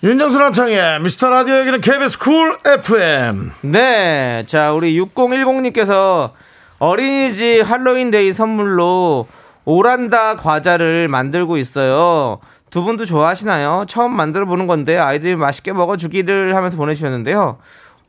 [0.02, 3.50] 윤정수 남창희 미스터 라디오 여기는 KBS Cool FM.
[3.62, 4.44] 네.
[4.46, 6.32] 자, 우리 6010님께서
[6.78, 9.26] 어린이집 할로윈데이 선물로
[9.64, 12.40] 오란다 과자를 만들고 있어요.
[12.68, 13.86] 두 분도 좋아하시나요?
[13.88, 17.56] 처음 만들어 보는 건데 아이들이 맛있게 먹어주기를 하면서 보내주셨는데요.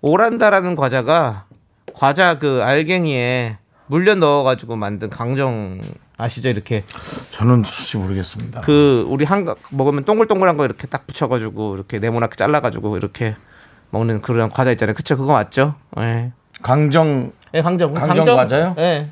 [0.01, 1.45] 오란다라는 과자가
[1.93, 5.79] 과자 그 알갱이에 물엿 넣어가지고 만든 강정
[6.17, 6.49] 아시죠?
[6.49, 6.83] 이렇게
[7.31, 8.61] 저는 솔직히 모르겠습니다.
[8.61, 13.35] 그 우리 한 먹으면 동글동글한 거 이렇게 딱 붙여가지고 이렇게 네모나게 잘라가지고 이렇게
[13.91, 14.95] 먹는 그런 과자 있잖아요.
[14.95, 15.15] 그쵸?
[15.15, 15.75] 그거 맞죠?
[15.99, 16.31] 예.
[16.63, 17.93] 강정 예, 강정.
[17.93, 18.75] 강정 과자요?
[18.79, 19.07] 예.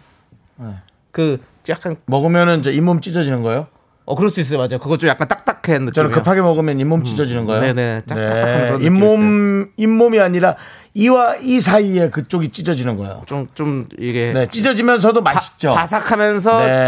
[1.12, 1.38] 그
[1.70, 3.68] 약간 먹으면은 저 잇몸 찢어지는 거예요?
[4.06, 4.58] 어 그럴 수 있어요.
[4.60, 4.80] 맞아요.
[4.80, 5.94] 그거 좀 약간 딱딱한 느낌.
[5.94, 7.62] 저는 급하게 먹으면 잇몸 찢어지는 거예요.
[7.62, 10.56] 네네, 딱딱한 그런 느낌이 잇몸 잇몸이 아니라
[10.98, 13.24] 이와 이 사이에 그쪽이 찢어지는 거예요.
[13.26, 14.32] 좀, 좀, 이게.
[14.34, 15.74] 네, 찢어지면서도 맛있죠.
[15.74, 16.86] 바 삭하면서 네.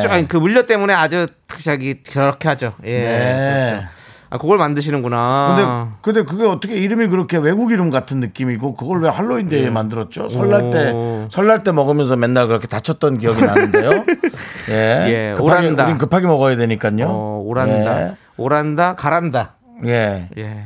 [0.00, 2.72] 쫀득, 아니, 그 물엿 때문에 아주 특시하게 그렇게 하죠.
[2.84, 2.98] 예.
[2.98, 3.70] 네.
[3.70, 3.88] 그렇죠.
[4.30, 5.90] 아, 그걸 만드시는구나.
[6.00, 10.30] 근데 근데 그게 어떻게 이름이 그렇게 외국 이름 같은 느낌이고 그걸 왜 할로윈 데이에 만들었죠?
[10.30, 10.90] 설날 때 네.
[10.90, 11.28] 오.
[11.30, 13.90] 설날 때 먹으면서 맨날 그렇게 다쳤던 기억이 나는데요.
[14.70, 15.84] 예, 예, 급하게 오란다.
[15.84, 17.06] 우린 급하게 먹어야 되니까요.
[17.06, 18.02] 어, 오란다.
[18.02, 18.16] 예.
[18.38, 19.56] 오란다, 가란다.
[19.84, 20.28] 예.
[20.38, 20.64] 예.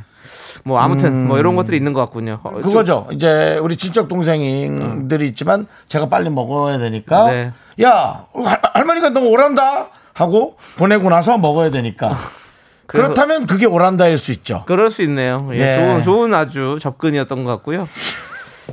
[0.67, 2.39] 뭐, 아무튼, 뭐, 이런 것들이 있는 것 같군요.
[2.43, 3.07] 어, 좀- 그거죠.
[3.11, 7.51] 이제 우리 친척 동생들이 있지만 제가 빨리 먹어야 되니까 네.
[7.81, 12.11] 야 할- 할머니가 너 오란다 하고 보내고 나서 먹어야 되니까
[12.85, 14.63] 그렇다면 그게 오란다일 수 있죠.
[14.67, 15.47] 그럴 수 있네요.
[15.53, 15.75] 예, 예.
[15.75, 17.87] 좋은, 좋은 아주 접근이었던 것 같고요.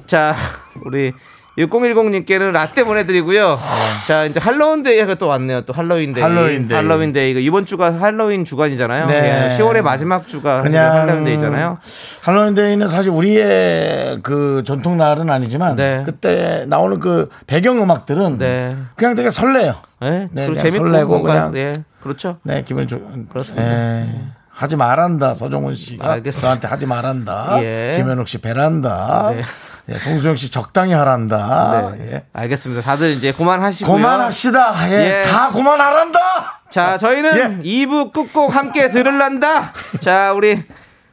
[0.07, 0.35] 자,
[0.85, 1.13] 우리
[1.59, 3.59] 6010님께는 라떼 보내드리고요.
[4.07, 5.63] 자, 이제 할로윈데이가 또 왔네요.
[5.63, 6.23] 또 할로윈데이.
[6.23, 6.77] 할로윈데이.
[6.77, 7.45] 할로윈데이.
[7.45, 9.07] 이번 주가 할로윈 주간이잖아요.
[9.07, 9.51] 네.
[9.53, 11.79] 예, 10월의 마지막 주가 그냥 할로윈데이잖아요.
[12.25, 16.03] 할로윈데이는 사실 우리의 그 전통 날은 아니지만 네.
[16.05, 18.77] 그때 나오는 그 배경 음악들은 네.
[18.97, 19.77] 그냥 되게 설레요.
[20.03, 22.39] 예, 네, 그리고 재밌고 설레고 뭔가, 그냥 예, 그렇죠.
[22.43, 23.01] 네, 기분이 좋.
[23.31, 23.67] 그렇습니다.
[23.67, 24.07] 예.
[24.55, 26.47] 하지 말란다 서정훈 씨가 알겠습니다.
[26.47, 27.57] 저한테 하지 말란다.
[27.63, 27.95] 예.
[27.97, 29.33] 김현욱 씨 배란다.
[29.35, 29.43] 네.
[29.91, 31.93] 예, 송수영 씨 적당히 하란다.
[31.99, 32.13] 네.
[32.13, 32.25] 예.
[32.33, 32.81] 알겠습니다.
[32.83, 33.97] 다들 이제 그만하시고요.
[33.97, 34.91] 그만합시다.
[34.91, 35.25] 예, 예.
[35.25, 36.21] 다 그만하란다.
[36.71, 37.69] 자, 저희는 예.
[37.69, 39.73] 2부 끝곡 함께 들을란다.
[40.01, 40.63] 자, 우리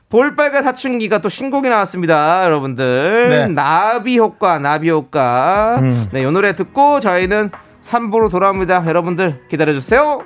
[0.09, 2.45] 볼빨간 사춘기가 또 신곡이 나왔습니다.
[2.45, 3.29] 여러분들.
[3.29, 3.47] 네.
[3.47, 5.77] 나비 효과, 나비 효과.
[5.79, 6.09] 음.
[6.11, 7.49] 네, 이 노래 듣고 저희는
[7.83, 8.85] 3부로 돌아옵니다.
[8.87, 10.25] 여러분들 기다려주세요.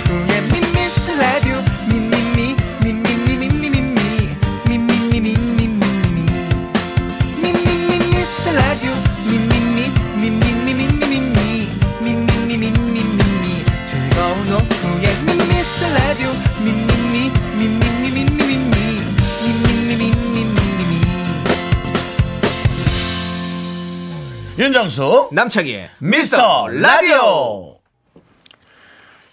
[24.61, 27.79] 윤정수 남창희의 미스터 라디오.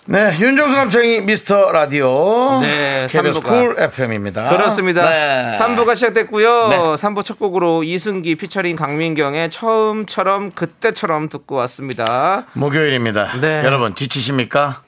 [0.07, 2.63] 네, 윤정수 남창희 미스터 라디오.
[2.63, 3.49] 네, KBS 삼부가.
[3.51, 4.49] Cool FM입니다.
[4.49, 5.07] 그렇습니다.
[5.07, 5.53] 네.
[5.59, 6.69] 3부가 시작됐고요.
[6.69, 6.79] 네.
[6.79, 12.47] 3부 첫 곡으로 이승기 피처링 강민경의 처음처럼 그때처럼 듣고 왔습니다.
[12.55, 13.39] 목요일입니다.
[13.39, 13.61] 네.
[13.65, 14.83] 여러분 지치십니까?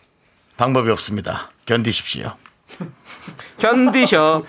[0.56, 1.50] 방법이 없습니다.
[1.66, 2.32] 견디십시오.
[3.58, 4.44] 견디셔.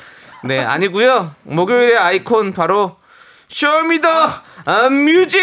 [0.46, 1.36] 네, 아니고요.
[1.44, 2.96] 목요일의 아이콘 바로
[3.52, 4.10] Show Me The
[4.66, 5.40] 아, Music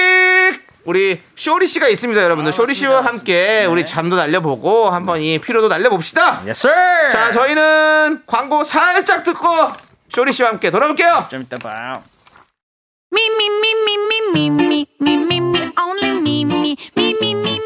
[0.85, 2.49] 우리 쇼리 씨가 있습니다, 여러분들.
[2.49, 6.43] 아, 쇼리 씨와 함께 우리 잠도 날려보고 한번 이 피로도 날려봅시다.
[6.47, 6.67] Yes,
[7.13, 9.47] 자, 저희는 광고 살짝 듣고
[10.09, 11.27] 쇼리 씨와 함께 돌아올게요.
[11.31, 12.03] 좀 이따 봐요.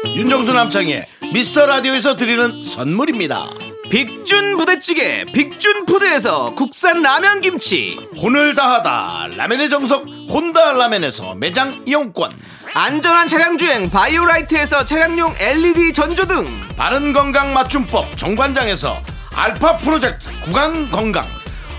[0.05, 3.45] 윤정수 남창희의 미스터 라디오에서 드리는 선물입니다.
[3.89, 7.99] 빅준 부대찌개 빅준 푸드에서 국산 라면 김치.
[8.17, 9.35] 혼을 다하다.
[9.35, 12.31] 라멘의 정석 혼다 라멘에서 매장 이용권.
[12.73, 16.45] 안전한 차량 주행 바이오라이트에서 차량용 LED 전조등.
[16.77, 19.01] 바른 건강 맞춤법 정관장에서
[19.35, 21.25] 알파 프로젝트 구간 건강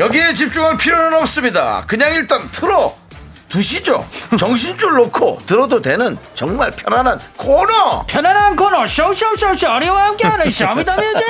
[0.00, 1.84] 여기에 집중할 필요는 없습니다.
[1.86, 2.96] 그냥 일단 틀어.
[3.50, 4.08] 두시죠?
[4.38, 8.06] 정신줄 놓고 들어도 되는 정말 편안한 코너.
[8.06, 8.86] 편안한 코너.
[8.86, 11.20] 쇼쇼쇼 쇼리와 함께하는 Show Me The Music.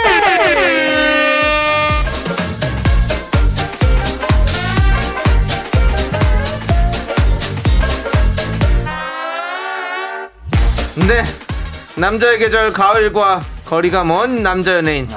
[11.08, 11.24] 네.
[11.96, 15.08] 남자의 계절 가을과 거리가 먼 남자 연예인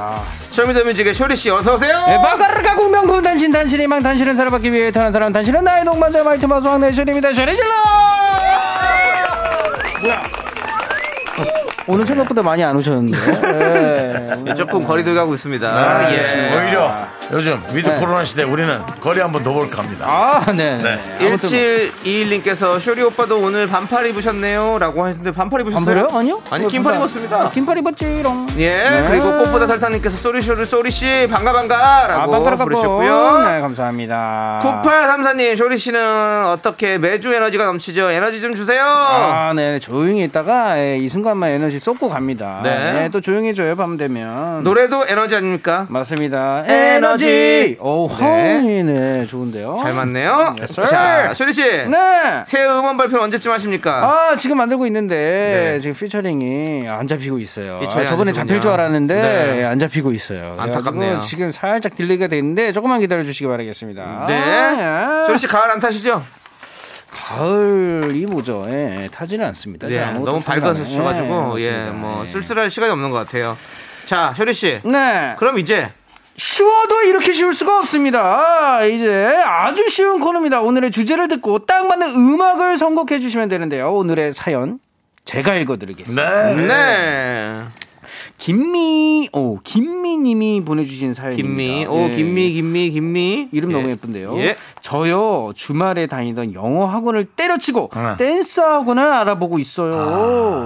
[0.54, 2.06] 쇼미더뮤직의 쇼리씨 어서오세요.
[2.22, 6.68] 바가르가 공명품 단신 단신의 망 단신은 살아받기 위해 태어난 사람 단신은 나의 동반자 마이트 마수
[6.68, 7.34] 왕내 쇼리입니다.
[7.34, 7.72] 쇼리 질러!
[10.02, 10.43] 뭐야
[11.86, 14.43] 오늘 생각보다 많이 안 오셨는데 예.
[14.48, 15.67] 예, 조금 거리두기 하고 있습니다.
[15.67, 16.15] 아, 예.
[16.17, 16.56] 예.
[16.58, 16.96] 오히려
[17.32, 20.06] 요즘 위드 코로나 시대 우리는 거리 한번 더 볼까 합니다.
[20.08, 20.78] 아, 네.
[20.78, 21.00] 네.
[21.19, 21.30] 네.
[22.04, 25.86] 1721님께서 쇼리 오빠도 오늘 반팔 입으셨네요 라고 하셨는데 반팔 입으셨어요?
[25.86, 26.17] 반팔이요?
[26.19, 26.41] 아니요.
[26.52, 26.96] 아니 어, 긴팔.
[26.96, 28.48] 입었습니다 긴팔 입었지롱.
[28.58, 29.06] 예 네.
[29.10, 32.63] 그리고 꽃보다 설탕님께서 쏘리쇼리 쏘리씨 반가 반가 아, 라고 반가라고.
[32.63, 34.60] 부르셨고요 네, 감사합니다.
[34.63, 39.80] 9834님 쇼리씨는 어떻게 매주 에너지가 넘치죠 에너지 좀 주세요 아, 네.
[39.80, 42.60] 조용히 있다가 예, 이 순간만 에너지 쏟고 갑니다.
[42.64, 43.10] 네.
[43.12, 44.64] 또 조용해져요, 밤 되면.
[44.64, 45.86] 노래도 에너지 아닙니까?
[45.90, 46.64] 맞습니다.
[46.68, 47.78] 에너지.
[47.80, 48.62] 오, 네.
[48.62, 48.84] 네.
[48.84, 49.78] 네, 좋은데요.
[49.82, 50.90] 잘 맞네요 Yes, sir.
[50.90, 52.44] 자 쇼리 씨 네.
[52.46, 54.32] 새 음원 발표는 언제쯤 하십니까?
[54.32, 55.16] 아, 지금 만들고 있는데
[55.74, 55.80] 네.
[55.80, 57.80] 지금 피처링이 안 잡히고 있어요.
[57.80, 58.62] 피처링 아, 저번에 안 잡힐.
[58.62, 59.64] 줄 알았는데 네.
[59.66, 60.56] 안 잡히고 있어요.
[60.58, 61.20] 안타깝네요.
[61.20, 64.26] 지금 살짝 delay가 되는데 조금만 기다려 주시기 바라겠습니다.
[64.28, 64.38] 네
[64.82, 66.24] 아, 쇼리 씨 가을 안 타시죠?
[67.13, 68.65] 가을이 뭐죠?
[68.67, 69.88] 예, 타지는 않습니다.
[69.88, 70.84] 네, 자, 아무것도 너무 밝아서.
[70.84, 71.91] 주셔가지고 예, 예.
[71.91, 72.26] 뭐 예.
[72.26, 73.58] 쓸쓸할 시간이 없는 것 같아요.
[74.06, 74.82] 자, 쇼리 씨.
[74.84, 75.36] 네.
[75.38, 75.91] 그럼 이제
[76.36, 78.84] 쉬워도 이렇게 쉬울 수가 없습니다.
[78.86, 80.62] 이제 아주 쉬운 코너입니다.
[80.62, 83.93] 오늘의 주제를 듣고 딱 맞는 음악을 선곡해 주시면 되는데요.
[83.93, 84.80] 오늘의 사연
[85.26, 86.54] 제가 읽어드리겠습니다.
[86.54, 86.67] 네.
[86.67, 87.60] 네.
[88.44, 91.48] 김미, 오, 김미님이 보내주신 사연입니다.
[91.48, 92.12] 김미, oh yeah.
[92.12, 93.48] Gimme, gimme, gimme.
[93.54, 93.74] 이름 예.
[93.74, 94.38] 너무 예쁜데요.
[94.40, 94.58] 예.
[94.82, 98.18] 저요 주말에 다니던 영어 학원을 때려치고 네.
[98.18, 99.94] 댄스 학원을 알아보고 있어요.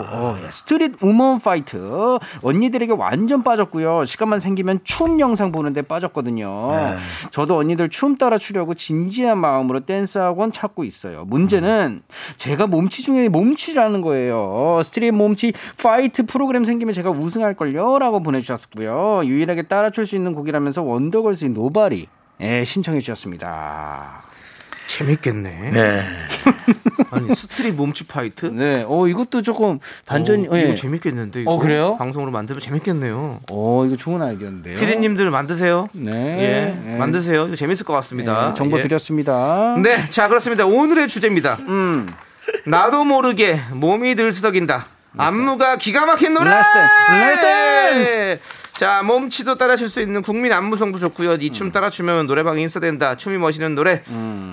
[0.10, 0.50] 어, 예.
[0.50, 4.06] Street Woman Fight 언니들에게 완전 빠졌고요.
[4.06, 6.72] 시간만 생기면 춤 영상 보는데 빠졌거든요.
[6.72, 6.96] 네.
[7.30, 11.26] 저도 언니들 춤 따라 추려고 진지한 마음으로 댄스 학원 찾고 있어요.
[11.28, 12.02] 문제는
[12.38, 14.82] 제가 몸치 중에 몸치라는 거예요.
[14.84, 19.22] Street 몸치 Fight 프로그램 생기면 제가 우승할 걸요 라고 보내주셨고요.
[19.26, 22.08] 유일하게 따라 출수 있는 곡이라면서 원더걸스의 Nobody.
[22.42, 24.22] 예, 신청해 주셨습니다.
[24.88, 25.72] 재밌겠네.
[25.72, 26.04] 네.
[27.12, 28.46] 아니 Street 몸치 Fight.
[28.48, 30.48] 네, 어 이것도 조금 반전.
[30.50, 30.64] 어, 예.
[30.64, 31.42] 이거 재밌겠는데.
[31.42, 31.52] 이거?
[31.52, 31.98] 어, 그래요?
[31.98, 33.42] 방송으로 만들면 재밌겠네요.
[33.52, 34.76] 어 이거 좋은 아이디어인데요.
[34.76, 35.88] 피디님들 만드세요.
[35.94, 36.96] 네, 예, 예.
[36.98, 37.48] 만드세요.
[37.48, 38.50] 이거 재밌을 것 같습니다.
[38.50, 38.84] 네, 정보 예.
[38.84, 39.76] 드렸습니다.
[39.82, 40.66] 네, 자 그렇습니다.
[40.66, 41.58] 오늘의 주제입니다.
[41.68, 42.12] 음,
[42.66, 44.88] 나도 모르게 몸이 들썩인다.
[45.18, 46.50] 안무가 기가 막힌 노래.
[46.52, 46.68] Dance.
[47.10, 51.38] Let's 자, 몸치도 따라줄 수 있는 국민 안무송도 좋고요.
[51.40, 51.52] 이 음.
[51.52, 53.18] 춤 따라 추면 노래방 인싸된다.
[53.18, 54.04] 춤이 멋있는 노래.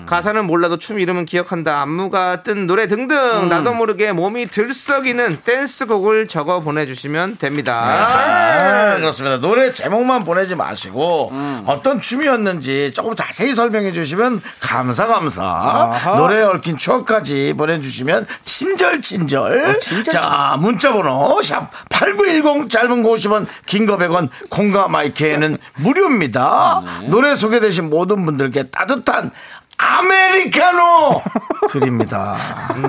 [0.07, 1.79] 가사는 몰라도 춤 이름은 기억한다.
[1.81, 3.15] 안무가 뜬 노래 등등.
[3.43, 3.49] 음.
[3.49, 7.75] 나도 모르게 몸이 들썩이는 댄스곡을 적어 보내주시면 됩니다.
[7.77, 9.39] 아, 그렇습니다.
[9.39, 11.31] 노래 제목만 보내지 마시고
[11.67, 15.43] 어떤 춤이었는지 조금 자세히 설명해 주시면 감사 감사.
[15.43, 16.15] 아하.
[16.15, 19.77] 노래에 얽힌 추억까지 보내주시면 친절 친절.
[20.09, 24.14] 자 문자번호 샵 #8910 짧은 거 50원, 긴거 100원,
[24.49, 26.81] 콩과 마이크에는 무료입니다.
[27.07, 29.31] 노래 소개되신 모든 분들께 따뜻한
[29.77, 31.21] 아메리카노
[31.69, 32.37] 드립니다.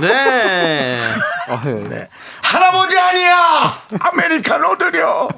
[0.01, 1.01] 네.
[1.89, 2.09] 네.
[2.43, 3.75] 할아버지 아니야!
[3.99, 5.29] 아메리카노 드려!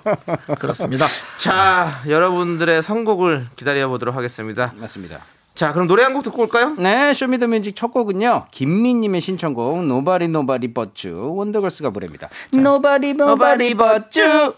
[0.58, 1.06] 그렇습니다.
[1.38, 4.72] 자, 여러분들의 선곡을 기다려 보도록 하겠습니다.
[4.76, 5.18] 맞습니다.
[5.54, 6.74] 자, 그럼 노래 한 곡 듣고 올까요?
[6.78, 8.46] 네, Show Me The Music 첫 곡은요.
[8.50, 12.28] 김민님의 신청곡 Nobody Nobody But You 원더걸스가 부릅니다.
[12.52, 14.54] Nobody Nobody But You.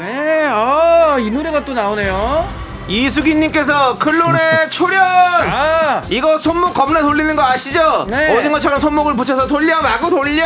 [0.00, 2.48] 네, 어, 이 노래가 또 나오네요.
[2.88, 4.98] 이수기님께서 클론의 초련!
[5.02, 8.06] 아, 이거 손목 겁나 돌리는 거 아시죠?
[8.08, 8.34] 네.
[8.34, 10.42] 오징어처럼 손목을 붙여서 돌려 마구 돌려.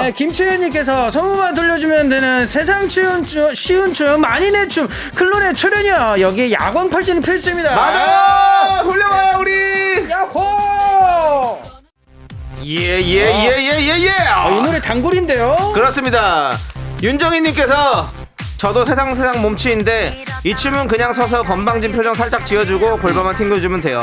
[0.00, 6.16] 네, 김채연님께서 성우만 돌려주면 되는 세상 쉬운 춤, 쉬운 춤 만인의 춤 클론의 초련이요.
[6.20, 7.76] 여기에 야광 팔찌는 필수입니다.
[7.76, 8.82] 맞아.
[8.82, 10.08] 돌려봐 우리.
[10.10, 11.60] 야호!
[12.64, 14.10] 예예예 예 예 예.
[14.30, 15.72] 아, 이 노래 단골인데요.
[15.74, 16.56] 그렇습니다.
[17.02, 18.10] 윤정희님께서
[18.60, 24.02] 저도 세상 세상 몸치인데 이 춤은 그냥 서서 건방진 표정 살짝 지어주고 골반만 튕겨주면 돼요.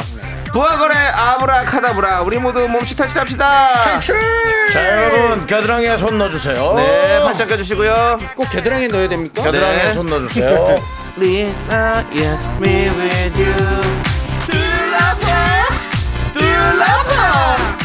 [0.52, 4.00] 부하거래 아브라카다브라 우리 모두 몸치 탈출합시다.
[4.74, 6.74] 자, 여러분, 겨드랑이에 손 넣어주세요.
[6.76, 8.18] 네, 팔짱 껴주시고요.
[8.36, 9.44] 꼭 겨드랑이에 넣어야 됩니까?
[9.44, 9.94] 겨드랑이에 네.
[9.94, 10.82] 손 넣어주세요.
[12.60, 13.54] Me with you.
[14.48, 15.66] Do you love her?
[16.34, 17.78] Do you love her?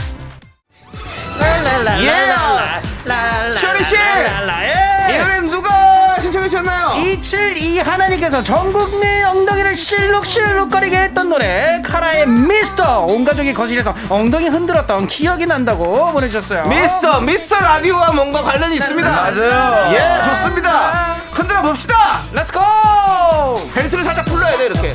[2.01, 3.59] 예!
[3.59, 3.95] 쇼리 씨!
[3.97, 6.93] 이 노래는 누가 신청해 주셨나요?
[7.01, 15.07] 272 하나님께서 전 국민 엉덩이를 실룩실룩거리게 했던 노래 카라의 미스터 온 가족이 거실에서 엉덩이 흔들었던
[15.07, 19.11] 기억이 난다고 보내주셨어요 미스터 미스터 라디오와 뭔가 관련이 있습니다.
[19.11, 19.95] 맞아요.
[19.95, 21.17] 예, 좋습니다.
[21.33, 22.23] 흔들어 봅시다.
[22.33, 22.61] Let's go
[23.75, 24.95] 벨트를 살짝 풀러야 돼 이렇게.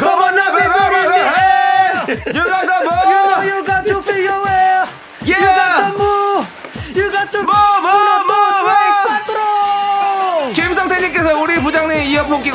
[0.00, 1.92] Come on now, baby, baby, hey!
[2.32, 3.04] You got the ball.
[3.04, 3.29] You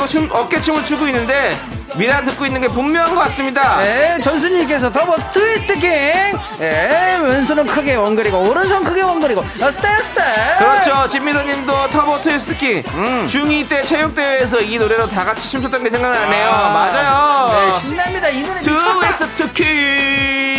[0.06, 1.56] 춤, 어깨춤을 추고 있는데
[1.96, 3.80] 미라 듣고 있는 게 분명한 것 같습니다.
[3.80, 5.90] 네, 전수님께서 더버 트위스트 킹.
[6.60, 10.58] 예, 왼손은 크게 원 그리고 오른손 크게 원 그리고 아, 스타일 스타일.
[10.58, 11.08] 그렇죠.
[11.08, 16.50] 진미선님도 터보 Twist King 중2 때 체육대회에서 이 노래로 다 같이 춤췄던 게 생각나네요.
[16.50, 17.66] 맞아요.
[17.66, 18.28] 네, 신납니다.
[18.28, 18.60] 이 노래.
[18.60, 20.55] Twist King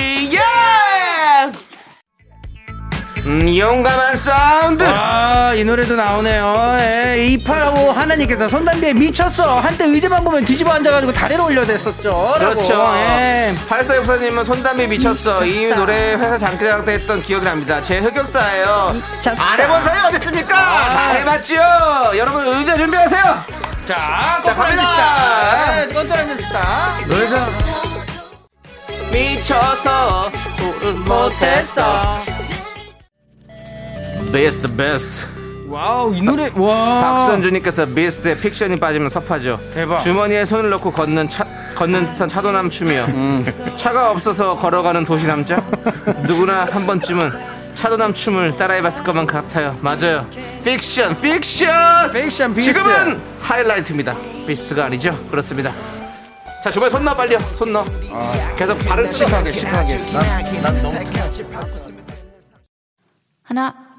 [3.28, 4.84] 음, 용감한 사운드.
[4.88, 6.78] 아, 이 노래도 나오네요.
[6.80, 9.60] 예, 이파라고 하나님께서 손담비에 미쳤어.
[9.60, 12.36] 한때 의자만 보면 뒤집어 앉아가지고 다리를 올려댔었죠.
[12.38, 12.94] 그렇죠.
[12.96, 13.54] 예.
[13.68, 15.46] 팔사 육사님은 손담비 미쳤어.
[15.46, 17.82] 이 노래 회사 장기자랑 때 했던 기억이 납니다.
[17.82, 18.96] 제 흑역사예요.
[19.16, 19.44] 미쳤어.
[19.44, 20.56] 안 해본 사람이 어딨습니까?
[20.56, 21.56] 다 해봤죠.
[22.16, 23.24] 여러분 의자 준비하세요.
[23.88, 25.76] 자, 자, 갑니다.
[25.76, 26.68] 네, 걸터앉읍시다.
[27.08, 27.46] 노래자
[29.12, 32.22] 미쳐서 소를 못했어.
[34.32, 35.26] 비스트 비스트.
[35.68, 37.02] Wow, 이 노래, 와.
[37.02, 39.60] 박선주님께서 비스트의 Fiction이 빠지면 섭하죠.
[39.74, 40.00] 대박.
[40.00, 43.06] 주머니에 손을 넣고 걷는 차, 걷는 듯한 차도남 춤이요.
[43.10, 43.74] 음.
[43.76, 45.58] 차가 없어서 걸어가는 도시 남자.
[46.26, 47.32] 누구나 한 번쯤은
[47.76, 49.78] 차도남 춤을 따라해봤을 것만 같아요.
[49.82, 50.26] 맞아요.
[50.64, 52.12] 픽션, 픽션.
[52.12, 52.74] 픽션, 비스트.
[52.74, 54.16] 지금은 하이라이트입니다.
[54.48, 55.16] 비스트가 아니죠.
[55.30, 55.72] 그렇습니다.
[56.64, 57.40] 자, 주머니 손 넣어 빨리요.
[57.56, 57.86] 손 넣어.
[58.56, 60.00] 계속 발을 씩하게 씩하게.
[63.44, 63.74] 하나,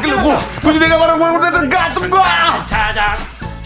[0.00, 2.64] 그 아끼려고 굳이 내가 말하고 하는 같은 거야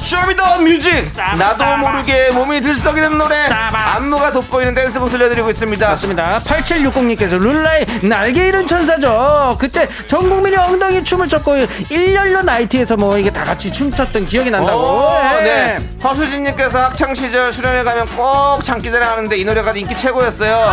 [0.02, 6.42] Show Me the Music 나도 모르게 몸이 들썩이는 노래 안무가 돋보이는 댄스곡 들려드리고 있습니다 맞습니다.
[6.44, 9.56] 8760님께서 룰라의 날개 잃은 천사죠.
[9.58, 11.56] 그때 전 국민이 엉덩이 춤을 췄고
[11.88, 14.80] 일렬로 나이트에서 뭐 이게 다 같이 춤췄던 기억이 난다고.
[14.80, 15.44] oh, yeah.
[15.44, 15.78] 네.
[16.02, 20.68] 허수진님께서 학창시절 수련회 가면 꼭 장기자랑 하는데 이 노래가 인기 최고였어요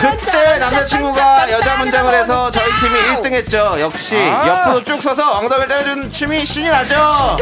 [0.00, 4.64] 그때 남자친구가 여자 문장을 해서 저희 팀이 1등 했죠 역시 아.
[4.66, 7.36] 옆으로 쭉 서서 엉덩이를 때려준 춤이 신이 나죠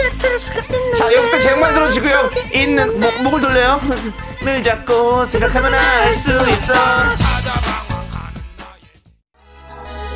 [0.99, 3.81] 자 여기부터 제목만 들어주고요 있는 목, 목을 돌려요
[4.43, 6.75] 늘 잡고 생각하면 알 수 있어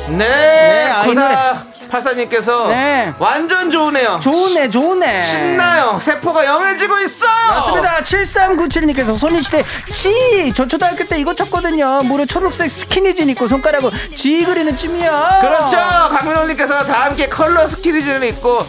[0.09, 3.11] 네, 아, 이 구사 팔사님께서 네.
[3.17, 4.19] 완전 좋으네요.
[4.21, 5.23] 좋네, 좋네.
[5.23, 5.97] 신나요.
[5.99, 7.25] 세포가 영해지고 있어.
[7.47, 8.01] 맞습니다.
[8.01, 10.53] 7397님께서 소녀시대 지!
[10.55, 12.03] 저 초등학교 때 이거 쳤거든요.
[12.03, 15.11] 무려 초록색 스키니진 입고 손가락으로 G 그리는 춤이요.
[15.41, 15.77] 그렇죠.
[15.77, 18.59] 강민호님께서 다 함께 컬러 스키니진을 입고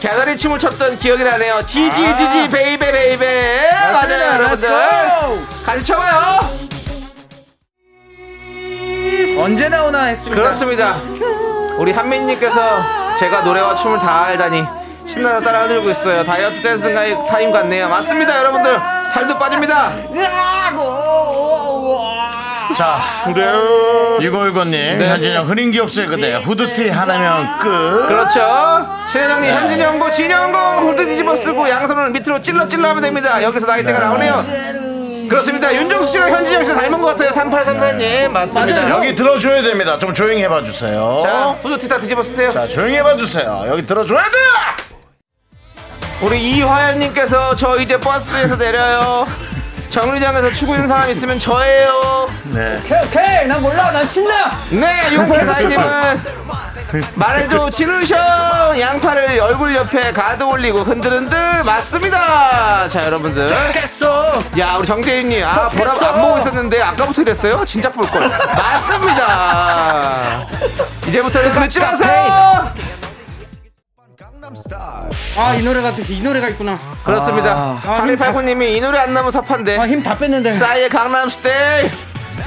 [0.00, 1.64] 개다리 춤을 췄던 기억이 나네요.
[1.64, 3.70] Gee Gee Gee Gee baby baby.
[3.92, 4.68] 맞아요, 여러분들.
[5.64, 6.66] 같이 춰봐요.
[9.38, 10.42] 언제 나오나 했습니다.
[10.42, 10.96] 그렇습니다.
[11.78, 14.64] 우리 한민님께서 제가 노래와 춤을 다 알다니
[15.06, 16.24] 신나서 따라 흔들고 있어요.
[16.24, 16.94] 다이어트 댄스
[17.28, 17.88] 타임 같네요.
[17.88, 18.78] 맞습니다, 여러분들.
[19.12, 19.92] 살도 빠집니다.
[22.76, 22.96] 자
[24.20, 25.08] 이골건님 네.
[25.08, 28.40] 현진영 흐린 기억 속의 그대 후드티 하나면 끝 그렇죠.
[29.12, 33.40] 신혜정님, 현진영 Go, 진영 Go, 후드 뒤집어 쓰고 양손을 밑으로 찔러 찔러 하면 됩니다.
[33.42, 34.44] 여기서 나이대가 나오네요.
[35.28, 35.74] 그렇습니다.
[35.74, 37.30] 윤정수 씨랑 현진영 씨 닮은 것 같아요.
[37.30, 38.28] 3834님.
[38.30, 38.90] 맞습니다.
[38.90, 42.50] 여기 들어줘야 됩니다 좀 조용히 해봐 주세요 자, 후드티 다 뒤집어 쓰세요.
[42.50, 44.30] 자 조용히 해봐 주세요 여기 들어줘야 돼
[46.22, 49.24] 우리 이화연님께서 저 이제 버스에서 내려요.
[50.06, 52.26] 정류장에서 추고 있는 사람 있으면 저예요.
[52.52, 52.76] 네.
[52.84, 53.46] 오케이, 오케이.
[53.46, 53.90] 난 몰라.
[53.92, 54.50] 난 신나.
[54.68, 56.36] 네, 용태사님은
[57.14, 58.14] 말해줘 지르셔
[58.78, 62.86] 양팔을 얼굴 옆에 가득 올리고 흔들흔들 맞습니다.
[62.88, 63.46] 자 여러분들.
[63.48, 64.42] 좋겠어.
[64.58, 66.12] 야 우리 정재윤님 아 섭했어.
[66.12, 67.64] 안 보고 있었는데 아까부터 이랬어요?
[67.64, 70.46] 진작 볼걸 맞습니다
[71.08, 72.70] 이제부터는 늦지 마세요
[75.36, 76.78] 아, 이 노래가, 이 노래가 있구나.
[77.04, 80.52] 그렇습니다 아, 8189님이 이 노래 안 나면 섭한데 아, 힘 다 뺐는데.
[80.52, 81.90] 싸이의 강남스테이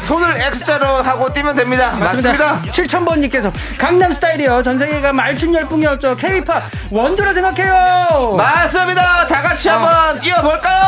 [0.04, 4.64] 손을 X자로 하고 뛰면 됩니다 맞습니다 7000번님께서 강남 스타일이요.
[4.64, 6.16] 전 세계가 말춘 열풍이었죠.
[6.16, 8.34] K-팝 원조라 생각해요.
[8.38, 9.74] 맞습니다 다 같이 아.
[9.76, 10.80] 한번 뛰어볼까요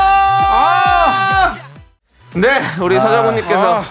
[2.36, 3.86] 네 우리 서정훈님께서 아.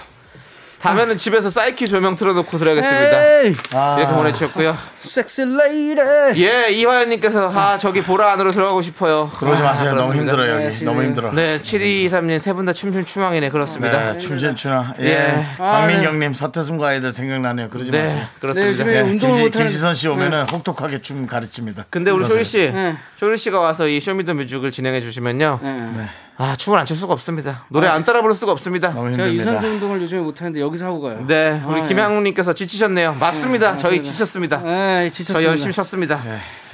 [0.81, 3.55] 다음에는 집에서 사이키 조명 틀어놓고 들어야겠습니다 에이.
[3.99, 6.01] 이렇게 보내주셨고요 sexy lady.
[6.43, 9.29] 예, 이화연님께서 아 저기 보라 안으로 들어가고 싶어요.
[9.37, 9.95] 그러지 마세요.
[9.95, 10.31] 너무 그렇습니다.
[10.33, 10.75] 힘들어요, 네, 여기.
[10.75, 11.31] 지금- 너무 힘들어.
[11.33, 14.13] 네, 7223님 세 분 다 춤춘 추망이네 그렇습니다.
[14.13, 14.95] 네, 춤신추나.
[15.01, 15.05] 예.
[15.05, 15.45] 예.
[15.57, 17.69] 박민경님, 서태지와 아이들 생각나네요.
[17.69, 18.25] 그러지 네, 마세요.
[18.39, 18.63] 그렇습니다.
[18.65, 21.85] 네, 요즘에 예, 운동을 김지, 못하는 김지선 씨 오면은 혹독하게 춤 가르칩니다.
[21.89, 22.95] 근데 우리 쇼리 씨, 네.
[23.17, 26.05] 쇼리 씨가 와서 이 쇼미더뮤직을 진행해 주시면요, 네.
[26.37, 27.65] 아 춤을 안 출 수가 없습니다.
[27.69, 28.89] 노래 안 따라 부를 수가 없습니다.
[28.89, 29.31] 너무 제가.
[29.31, 31.23] 유산소 운동을 요즘에 못하는데 여기서 하고 가요.
[31.27, 33.13] 네, 우리 아, 김양훈님께서 지치셨네요.
[33.19, 33.77] 맞습니다.
[33.77, 34.01] 저희.
[34.01, 34.61] 지쳤습니다.
[34.91, 35.33] 네, 지쳤습니다.
[35.33, 36.21] 저희 열심히 쉬었습니다.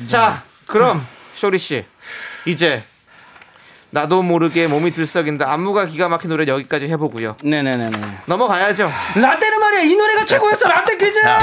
[0.07, 1.05] 자, 그럼
[1.35, 1.85] 쇼리 씨,
[2.45, 2.83] 이제
[3.89, 5.51] 나도 모르게 몸이 들썩인다.
[5.51, 7.37] 안무가 기가 막힌 노래 여기까지 해보고요.
[7.43, 7.89] 네네네네.
[8.25, 8.91] 넘어가야죠.
[9.15, 11.19] 라떼는 말이야 이 노래가 최고였어 라떼 퀴즈.
[11.19, 11.39] 야,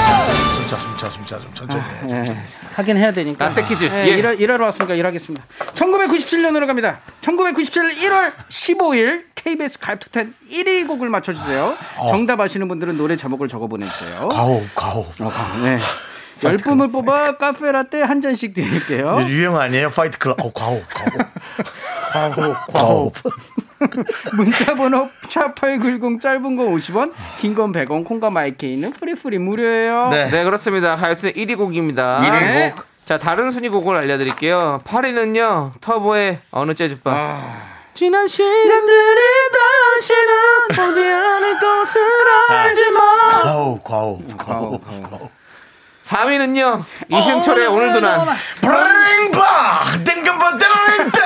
[0.55, 2.29] 숨차, 숨차, 숨차, 좀 천천히 해.
[2.29, 2.37] 예,
[2.75, 3.47] 하긴 해야 되니까.
[3.47, 3.85] 라떼 퀴즈.
[3.85, 4.17] 예, 예.
[4.17, 5.43] 일하, 일하 러 왔으니까 일하겠습니다.
[5.73, 6.99] 1997년으로 갑니다.
[7.21, 11.75] 1997년 1월 15일 KBS 가입투텐 1위 곡을 맞춰주세요.
[12.09, 14.29] 정답 아시는 분들은 노래 제목을 적어 보내주세요.
[14.29, 15.15] 과호흡, 과호흡.
[15.63, 15.77] 네.
[16.45, 19.17] 열 분을 뽑아 카페 라떼 한 잔씩 드릴게요.
[19.27, 19.89] 유형 아니에요?
[19.89, 20.39] Fight Club.
[20.43, 22.33] 어, 과오, 과오.
[22.33, 23.11] 과오, 과오.
[24.33, 30.09] 문자 번호 샵8910 짧은 건 50원, 긴 건 100원, 콩과 마이케이는 free free 무료예요.
[30.09, 30.29] 네.
[30.29, 30.95] 네, 그렇습니다.
[30.95, 32.21] 하여튼 1위 곡입니다.
[32.21, 32.73] 1위 네.
[33.05, 34.81] 자, 다른 순위 곡을 알려드릴게요.
[34.85, 37.11] 8위는요, 터보의 어느 재즈바.
[37.11, 37.75] 아...
[37.93, 39.21] 지난 시간들이
[39.55, 42.01] 다시는 보지 않을 것을
[42.49, 42.99] 알지 마.
[43.43, 45.29] 과오, 과오, 과오, 과오.
[46.05, 46.83] 4위는요.
[47.09, 48.27] 이승철의 오늘도 난
[48.61, 51.23] 브링바 땡금바 땡땡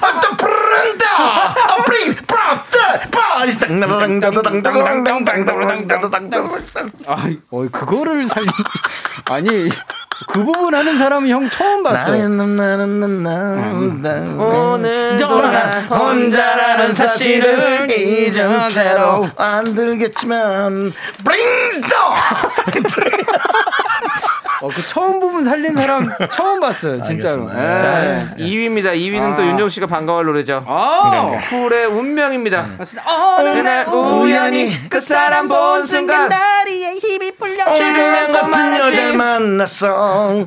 [0.00, 3.08] 아따 브른다 아 브링 브라따
[7.06, 7.16] 아,
[7.50, 8.48] 어, 그거를 살리
[9.26, 9.68] 아니
[10.28, 12.10] 그 부분 하는 사람이 형 처음 봤어.
[12.12, 20.92] 나는 나는 나는 나는 오늘도 난 혼자라는 사실을 잊은 채로 안 들겠지만
[21.24, 22.14] 브링스톱
[24.66, 27.48] 어, 그 처음 부분 살린 사람 처음 봤어요, 진짜로.
[27.54, 28.26] 예.
[28.38, 28.94] 2위입니다.
[28.96, 30.64] 2위는 또 윤정 씨가 반가워할 노래죠.
[30.66, 32.66] 아, 쿨의 운명입니다.
[33.38, 40.44] 어느 날 우연히 그 사람 본 순간 다리에 힘이 풀려 주름한 같은 여자를 만났어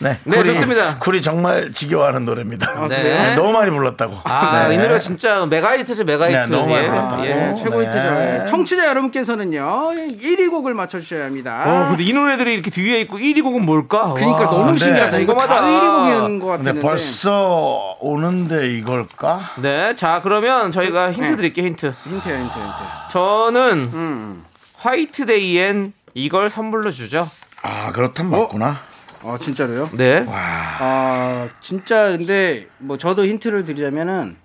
[0.00, 0.98] 네, 네, 쿨이, 좋습니다.
[0.98, 3.02] 쿨이 정말 지겨워하는 노래입니다 네.
[3.02, 4.74] 네, 너무 많이 불렀다고 아, 네.
[4.74, 6.36] 이 노래가 진짜 메가히트죠, 메가히트.
[6.36, 7.26] 네, 너무 많이 예, 불렀다고.
[7.26, 7.54] 예.
[7.56, 7.86] 최고 네.
[7.86, 7.98] 히트죠.
[7.98, 8.46] 예.
[8.50, 11.62] 청취자 여러분께서는요 1위 곡을 맞춰주셔야 합니다.
[11.66, 14.12] 어, 근데 이 노래 들이 이렇게 뒤에 있고 1위 곡은 뭘까?
[14.14, 14.78] 그러니까 와, 너무 네.
[14.78, 15.18] 신기하다.
[15.18, 15.66] 이거 다 궁금하다.
[15.68, 16.80] 1위 곡이었는 것 같은데.
[16.80, 19.40] 벌써 오는데 이걸까?
[19.62, 21.36] 네, 자 그러면 저희가 힌트 네.
[21.36, 21.94] 드릴게요, 힌트.
[22.04, 22.78] 힌트야, 힌트, 힌트.
[23.10, 24.44] 저는 음.
[24.76, 27.28] 화이트데이엔 이걸 선물로 주죠.
[27.62, 28.76] 아 그렇단 맞구나
[29.22, 29.88] 어, 진짜로요?
[29.94, 30.26] 네.
[30.28, 34.36] 아, 진짜 근데 뭐 저도 힌트를 드리자면은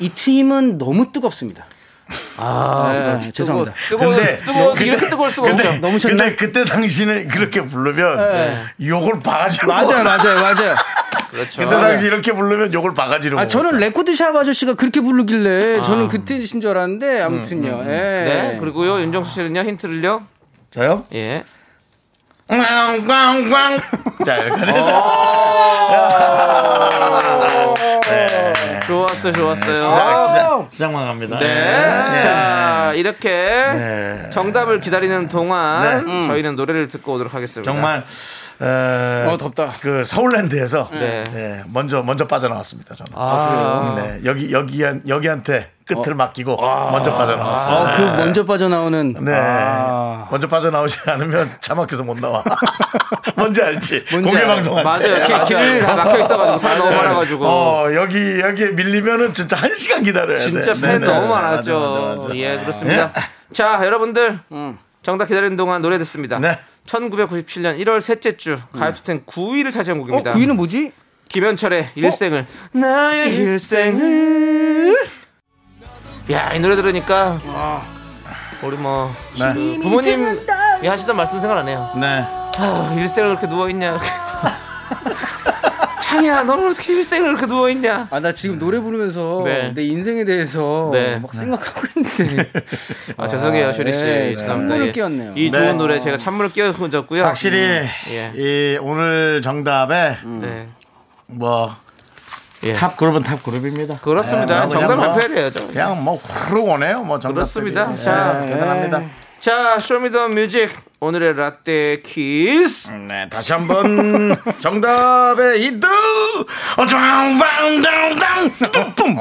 [0.00, 1.64] 이 팀은 너무 뜨겁습니다.
[2.36, 3.72] 아, 네, 죄송합니다.
[3.88, 5.80] 뜨거, 근데- 뜨거, 근데- 이렇게 뜨거울 수가 근데, 없죠.
[5.80, 5.98] 너무?
[5.98, 10.04] 근데 그때 당신을 그렇게 부르면 욕을 바가지로 맞아요.
[10.04, 10.74] 맞아요, 맞아요.
[11.30, 11.62] 그렇죠.
[11.62, 13.78] 그때 당시 이렇게 부르면 욕을 바가지로 아, 저는.
[13.78, 17.82] 레코드샵 아저씨가 그렇게 부르길래 저는 그때신 줄 알았는데 아무튼요.
[17.86, 17.90] 예.
[17.90, 20.22] 네, 그리고요 윤정수 씨는요 힌트를요.
[20.72, 21.06] 저요?
[21.14, 21.42] 예.
[22.48, 23.80] 꽝꽝꽝
[24.26, 24.72] 자 여기까지
[28.86, 29.76] 좋았어요, 좋았어요.
[29.76, 31.46] 시작 시작 시작만 갑니다 네.
[31.46, 32.22] 네.
[32.22, 34.30] 자, 이렇게 네.
[34.30, 36.26] 정답을 기다리는 동안 네.
[36.26, 37.70] 저희는 노래를 듣고 오도록 하겠습니다.
[37.70, 38.04] 정말
[38.66, 39.74] 어, 어, 덥다.
[39.80, 41.24] 그 서울랜드에서 네.
[41.32, 46.56] 네, 먼저 먼저 빠져나왔습니다 저는 아, 네, 여기 여기한 여기한테 끝을 맡기고
[46.92, 47.76] 먼저 빠져나왔어요.
[47.76, 49.16] 아, 그 먼저 빠져나오는.
[49.20, 49.32] 네.
[49.34, 50.26] 아.
[50.30, 52.42] 먼저 빠져나오지 않으면 차 막혀서 못 나와.
[53.36, 54.04] 뭔지 알지?
[54.10, 54.46] 뭔지 공개.
[54.46, 55.00] 방송 할 맞아요.
[55.00, 55.26] 때.
[55.26, 57.46] 길, 길을 다 막혀 있어가지고 사람 너무 많아가지고.
[57.46, 60.44] 어, 여기, 여기에 밀리면은 진짜 한 시간 기다려야 돼.
[60.44, 61.28] 진짜 네, 팬 네, 너무 네.
[61.28, 61.78] 많았죠.
[61.78, 62.34] 맞아, 맞아, 맞아.
[62.36, 63.12] 예, 그렇습니다.
[63.52, 64.38] 자, 여러분들.
[64.52, 64.78] 음.
[65.02, 66.38] 정답 기다리는 동안 노래 듣습니다.
[66.38, 66.58] 네.
[66.86, 70.34] 1997년 1월 셋째 주 가요톱텐 9위를 차지한 어, 곡입니다.
[70.34, 70.92] 9위는 뭐지?
[71.28, 74.96] 김현철의 일생을 나의 일생을
[76.30, 77.40] 야 이 노래 들으니까
[78.62, 79.78] 우리 뭐 네.
[79.80, 80.40] 부모님
[80.82, 82.24] 이 하시던 말씀 생각나네요 네.
[82.56, 83.98] 아 일생을 그렇게 누워 있냐
[86.14, 89.72] 창이야 너는 어떻게 일생을 그렇게 누워 있냐 아, 나 지금 노래 부르면서 네.
[89.74, 91.18] 내 인생에 대해서 네.
[91.18, 92.50] 막 생각하고 있는데.
[93.16, 94.92] 아 죄송해요 쇼리 씨 네, 죄송합니다 찬물을 예.
[94.92, 95.32] 끼얹네요.
[95.36, 95.58] 이 네.
[95.58, 97.58] 좋은 노래 제가 찬물을 끼얹었고요 확실히
[98.10, 98.32] 예.
[98.34, 100.68] 이 오늘 정답에 네.
[101.26, 101.74] 뭐,
[102.62, 102.74] 예.
[102.74, 103.98] 탑 그룹은 탑 그룹입니다.
[103.98, 107.02] 그렇습니다 네, 정답 그냥 뭐, 발표해야 그냥 뭐 후룩 오네요.
[107.02, 107.34] 뭐 정답.
[107.34, 107.96] 그렇습니다.
[107.96, 109.02] 자, 대단합니다.
[109.40, 110.70] 자 Show Me the Music
[111.04, 115.86] 오늘의 라떼 퀴즈 네, 다시 한번 정답의 힌트.
[116.78, 119.18] 어짱방당당 뿜뿜.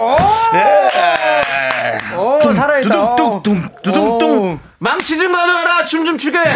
[0.54, 2.16] 예.
[2.16, 3.16] 오, 살아있다.
[3.18, 4.60] 두둥둥 두둥둥.
[4.80, 6.38] 망치 좀 가져가라 춤 좀 추게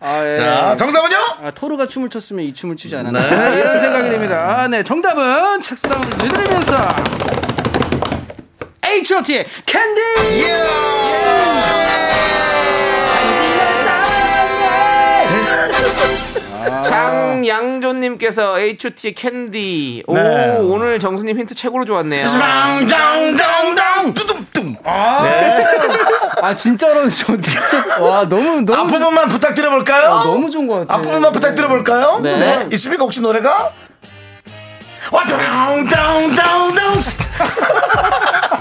[0.00, 0.34] 아, 예.
[0.36, 1.16] 자, 정답은요?
[1.44, 3.20] 아, 토르가 춤을 췄으면 이 춤을 추지 않았나
[3.54, 4.58] 이런 생각이 듭니다.
[4.62, 6.74] 아, 네, 정답은 책상을 두드리면서
[8.84, 10.00] H.O.T의 캔디.
[16.96, 20.56] 장양조님께서 H.O.T의 캔디 오 네.
[20.60, 24.76] 오늘 정수님 힌트 최고로 좋았네요 당당당당 두둥둥.
[24.84, 30.12] 아 진짜로 저 진짜 와 너무 너무 앞부분만 부탁드려 볼까요?
[30.12, 30.98] 아, 너무 좋은 것 같아요.
[30.98, 32.20] 앞부분만 부탁드려 볼까요?
[32.22, 32.38] 네.
[32.38, 32.68] 네.
[32.72, 33.72] 있습니까 혹시 노래가?
[35.12, 36.66] 와, 당당당당.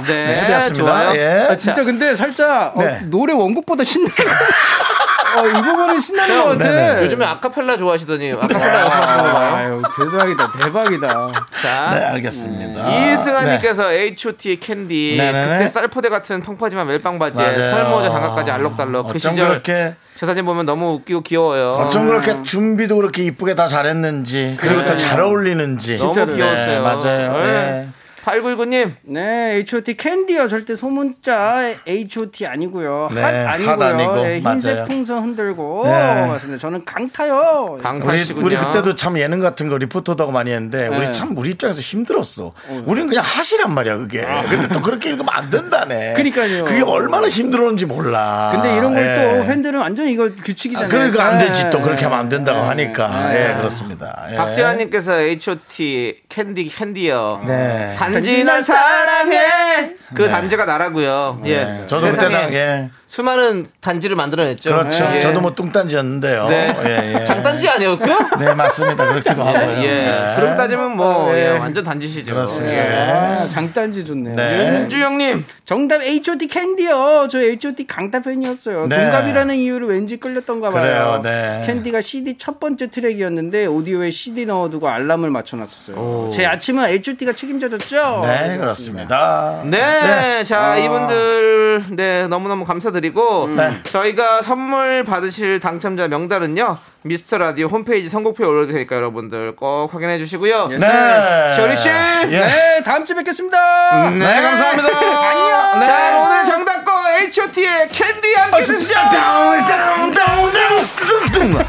[0.07, 0.73] 네, 네.
[0.73, 1.47] 좋아요 예.
[1.49, 2.99] 아, 진짜 근데 살짝 어, 네.
[3.05, 4.09] 노래 원곡보다 신나.
[5.37, 6.63] 어, 이 부분은 신나는 것 같아.
[6.71, 7.03] 네네.
[7.03, 11.31] 요즘에 아카펠라 좋아하시더니 아카펠라 연습하시는 거 봐요 아유 대박이다 대박이다.
[11.61, 12.89] 자 네, 알겠습니다.
[13.13, 15.57] 이승환님께서 H.O.T의 캔디 네네네.
[15.57, 17.71] 그때 쌀포대 같은 펑퍼짐한 멜빵 바지에.
[17.71, 22.95] 털모자 장갑까지 알록달록 그 시절 그렇게 저 사진 보면 너무 웃기고 귀여워요 어쩜 그렇게 준비도
[22.95, 24.85] 그렇게 이쁘게 다 잘했는지 그리고 네.
[24.85, 26.33] 더잘 어울리는지 너무 진짜로.
[26.35, 27.87] 귀여웠어요 네, 맞아요.
[28.25, 28.39] 네.
[28.39, 30.47] 8919님 네, H.O.T 캔디요.
[30.47, 33.09] 절대 소문자 H.O.T 아니고요.
[33.13, 33.85] 네, 핫핫 아니고요.
[33.85, 34.85] 아니고, 네, 흰색 맞아요.
[34.85, 36.27] 풍선 흔들고 네.
[36.27, 36.59] 맞습니다.
[36.59, 37.67] 저는 강타요.
[37.73, 40.97] 우리, 강타시군요 우리 그때도 참 예능 같은 거 리포터도 하고 많이 했는데 네.
[40.97, 42.53] 우리 참 우리 입장에서 힘들었어.
[42.85, 44.25] 우리는 그냥 하시란 말이야 그게.
[44.49, 46.13] 근데 또 그렇게 읽으면 안 된다네.
[46.13, 46.63] 그러니까요.
[46.65, 48.49] 그게 얼마나 힘들었는지 몰라.
[48.53, 49.43] 근데 이런 걸또 예.
[49.47, 50.87] 팬들은 완전 이거 규칙이잖아요.
[50.87, 51.83] 아, 그러니까 안 되지 또 네.
[51.83, 52.67] 그렇게 하면 안 된다고 네.
[52.67, 53.49] 하니까 네.
[53.49, 54.27] 예 그렇습니다.
[54.31, 54.35] 예.
[54.35, 57.43] 박재환님께서 H.O.T 캔디 캔디요.
[57.47, 57.95] 네.
[57.97, 59.95] 단지 널 사랑해.
[60.13, 61.41] 그 단지가 나라고요.
[61.45, 61.63] 예.
[61.63, 61.83] 네.
[61.87, 62.89] 저도 그때 세상에 당 예.
[63.07, 64.71] 수많은 단지를 만들어냈죠.
[64.71, 65.07] 그렇죠.
[65.13, 65.21] 예.
[65.21, 66.47] 저도 뭐 뚱딴지였는데요.
[66.47, 66.75] 네.
[66.85, 67.23] 예, 예.
[67.23, 68.17] 장단지 아니었고요.
[68.39, 69.05] 네 맞습니다.
[69.05, 69.83] 그렇기도 하고요.
[69.83, 69.87] 예.
[69.87, 70.33] 네.
[70.37, 71.45] 그럼 따지면 뭐 네.
[71.45, 72.33] 예, 완전 단지시죠.
[72.33, 72.75] 그렇습니다.
[72.75, 73.11] 예.
[73.11, 74.33] 아, 장단지 좋네요.
[74.35, 74.81] 네.
[74.81, 77.27] 윤주영님 정답 H.O.T 캔디요.
[77.29, 78.87] 저 H.O.T 강타 팬이었어요.
[78.87, 78.97] 네.
[78.97, 80.81] 동갑이라는 이유로 왠지 끌렸던가 봐요.
[80.81, 81.63] 그래요, 네.
[81.65, 86.31] 캔디가 CD 첫 번째 트랙이었는데 오디오에 CD 넣어두고 알람을 맞춰놨었어요.
[86.33, 88.23] 제 아침은 H.O.T가 책임져줬죠.
[88.25, 89.61] 네 그렇습니다.
[89.65, 93.81] 네, 자 이분들 네 너무너무 감사드 리고 네.
[93.89, 100.69] 저희가 선물 받으실 당첨자 명단은요 미스터 라디오 홈페이지 선곡표에 올려둘 테니까 여러분들 꼭 확인해 주시고요.
[100.69, 101.55] 네.
[101.55, 102.39] 쇼리 씨, 예.
[102.39, 104.09] 네, 다음 주에 뵙겠습니다.
[104.09, 104.89] 네, 네, 감사합니다.
[105.29, 105.85] 안녕.
[105.85, 108.93] 자 오늘 정답 거 H.O.T의 캔디 함께 드시죠.
[108.95, 111.65] 다운 다운 다운 다운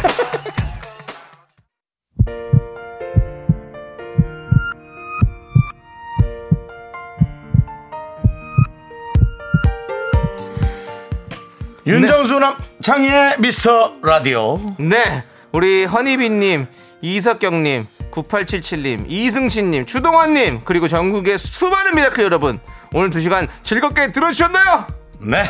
[11.87, 15.23] 윤정수 남창희의 미스터 라디오 네,
[15.53, 16.67] 우리 허니비님,
[17.01, 22.59] 이석경님, 9877님, 이승신님, 주동환님, 그리고 전국의 수많은 미라클 여러분,
[22.93, 24.87] 오늘 두 시간 즐겁게 들어주셨나요?
[25.21, 25.45] 네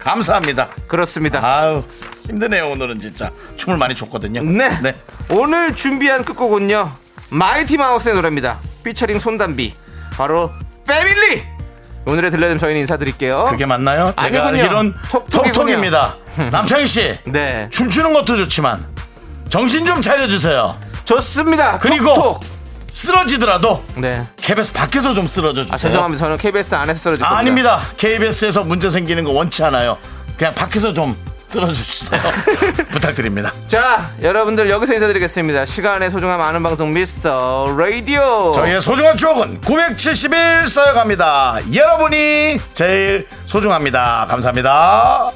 [0.00, 1.40] 감사합니다 그렇습니다.
[1.44, 1.84] 아우
[2.26, 4.68] 힘드네요 오늘은 진짜 춤을 많이 췄거든요 네.
[4.82, 4.94] 네.
[5.30, 6.90] 오늘 준비한 끝곡은요,
[7.30, 8.58] 마이티 마우스의 노래입니다.
[8.84, 9.74] 피처링 손담비,
[10.12, 10.50] 바로
[10.86, 11.57] 패밀리!
[12.08, 13.48] 오늘의 들려드림 저희는 인사드릴게요.
[13.50, 14.14] 그게 맞나요?
[14.16, 14.92] 제가 아니군요.
[15.10, 15.52] 톡톡이군요.
[15.52, 16.16] 톡톡입니다
[16.50, 17.68] 남창희 씨 네.
[17.70, 18.82] 춤추는 것도 좋지만
[19.50, 21.78] 정신 좀 차려주세요 좋습니다.
[21.78, 22.44] 그리고 톡톡.
[22.90, 24.26] 쓰러지더라도 네.
[24.36, 26.24] KBS 밖에서 좀 쓰러져 주세요 아, 죄송합니다.
[26.24, 27.38] 저는 KBS 안에서 쓰러질 아, 겁니다.
[27.40, 27.80] 아닙니다.
[27.98, 29.98] KBS에서 문제 생기는 거 원치 않아요.
[30.38, 31.14] 그냥 밖에서 좀
[31.48, 32.20] 쓰러져 주세요.
[32.92, 33.52] 부탁드립니다.
[33.66, 35.64] 자, 여러분들 여기서 인사드리겠습니다.
[35.64, 38.52] 시간의 소중함 아는 방송 미스터 라디오.
[38.52, 41.60] 저희의 소중한 추억은 970일 쌓여갑니다.
[41.74, 44.26] 여러분이 제일 소중합니다.
[44.28, 45.30] 감사합니다.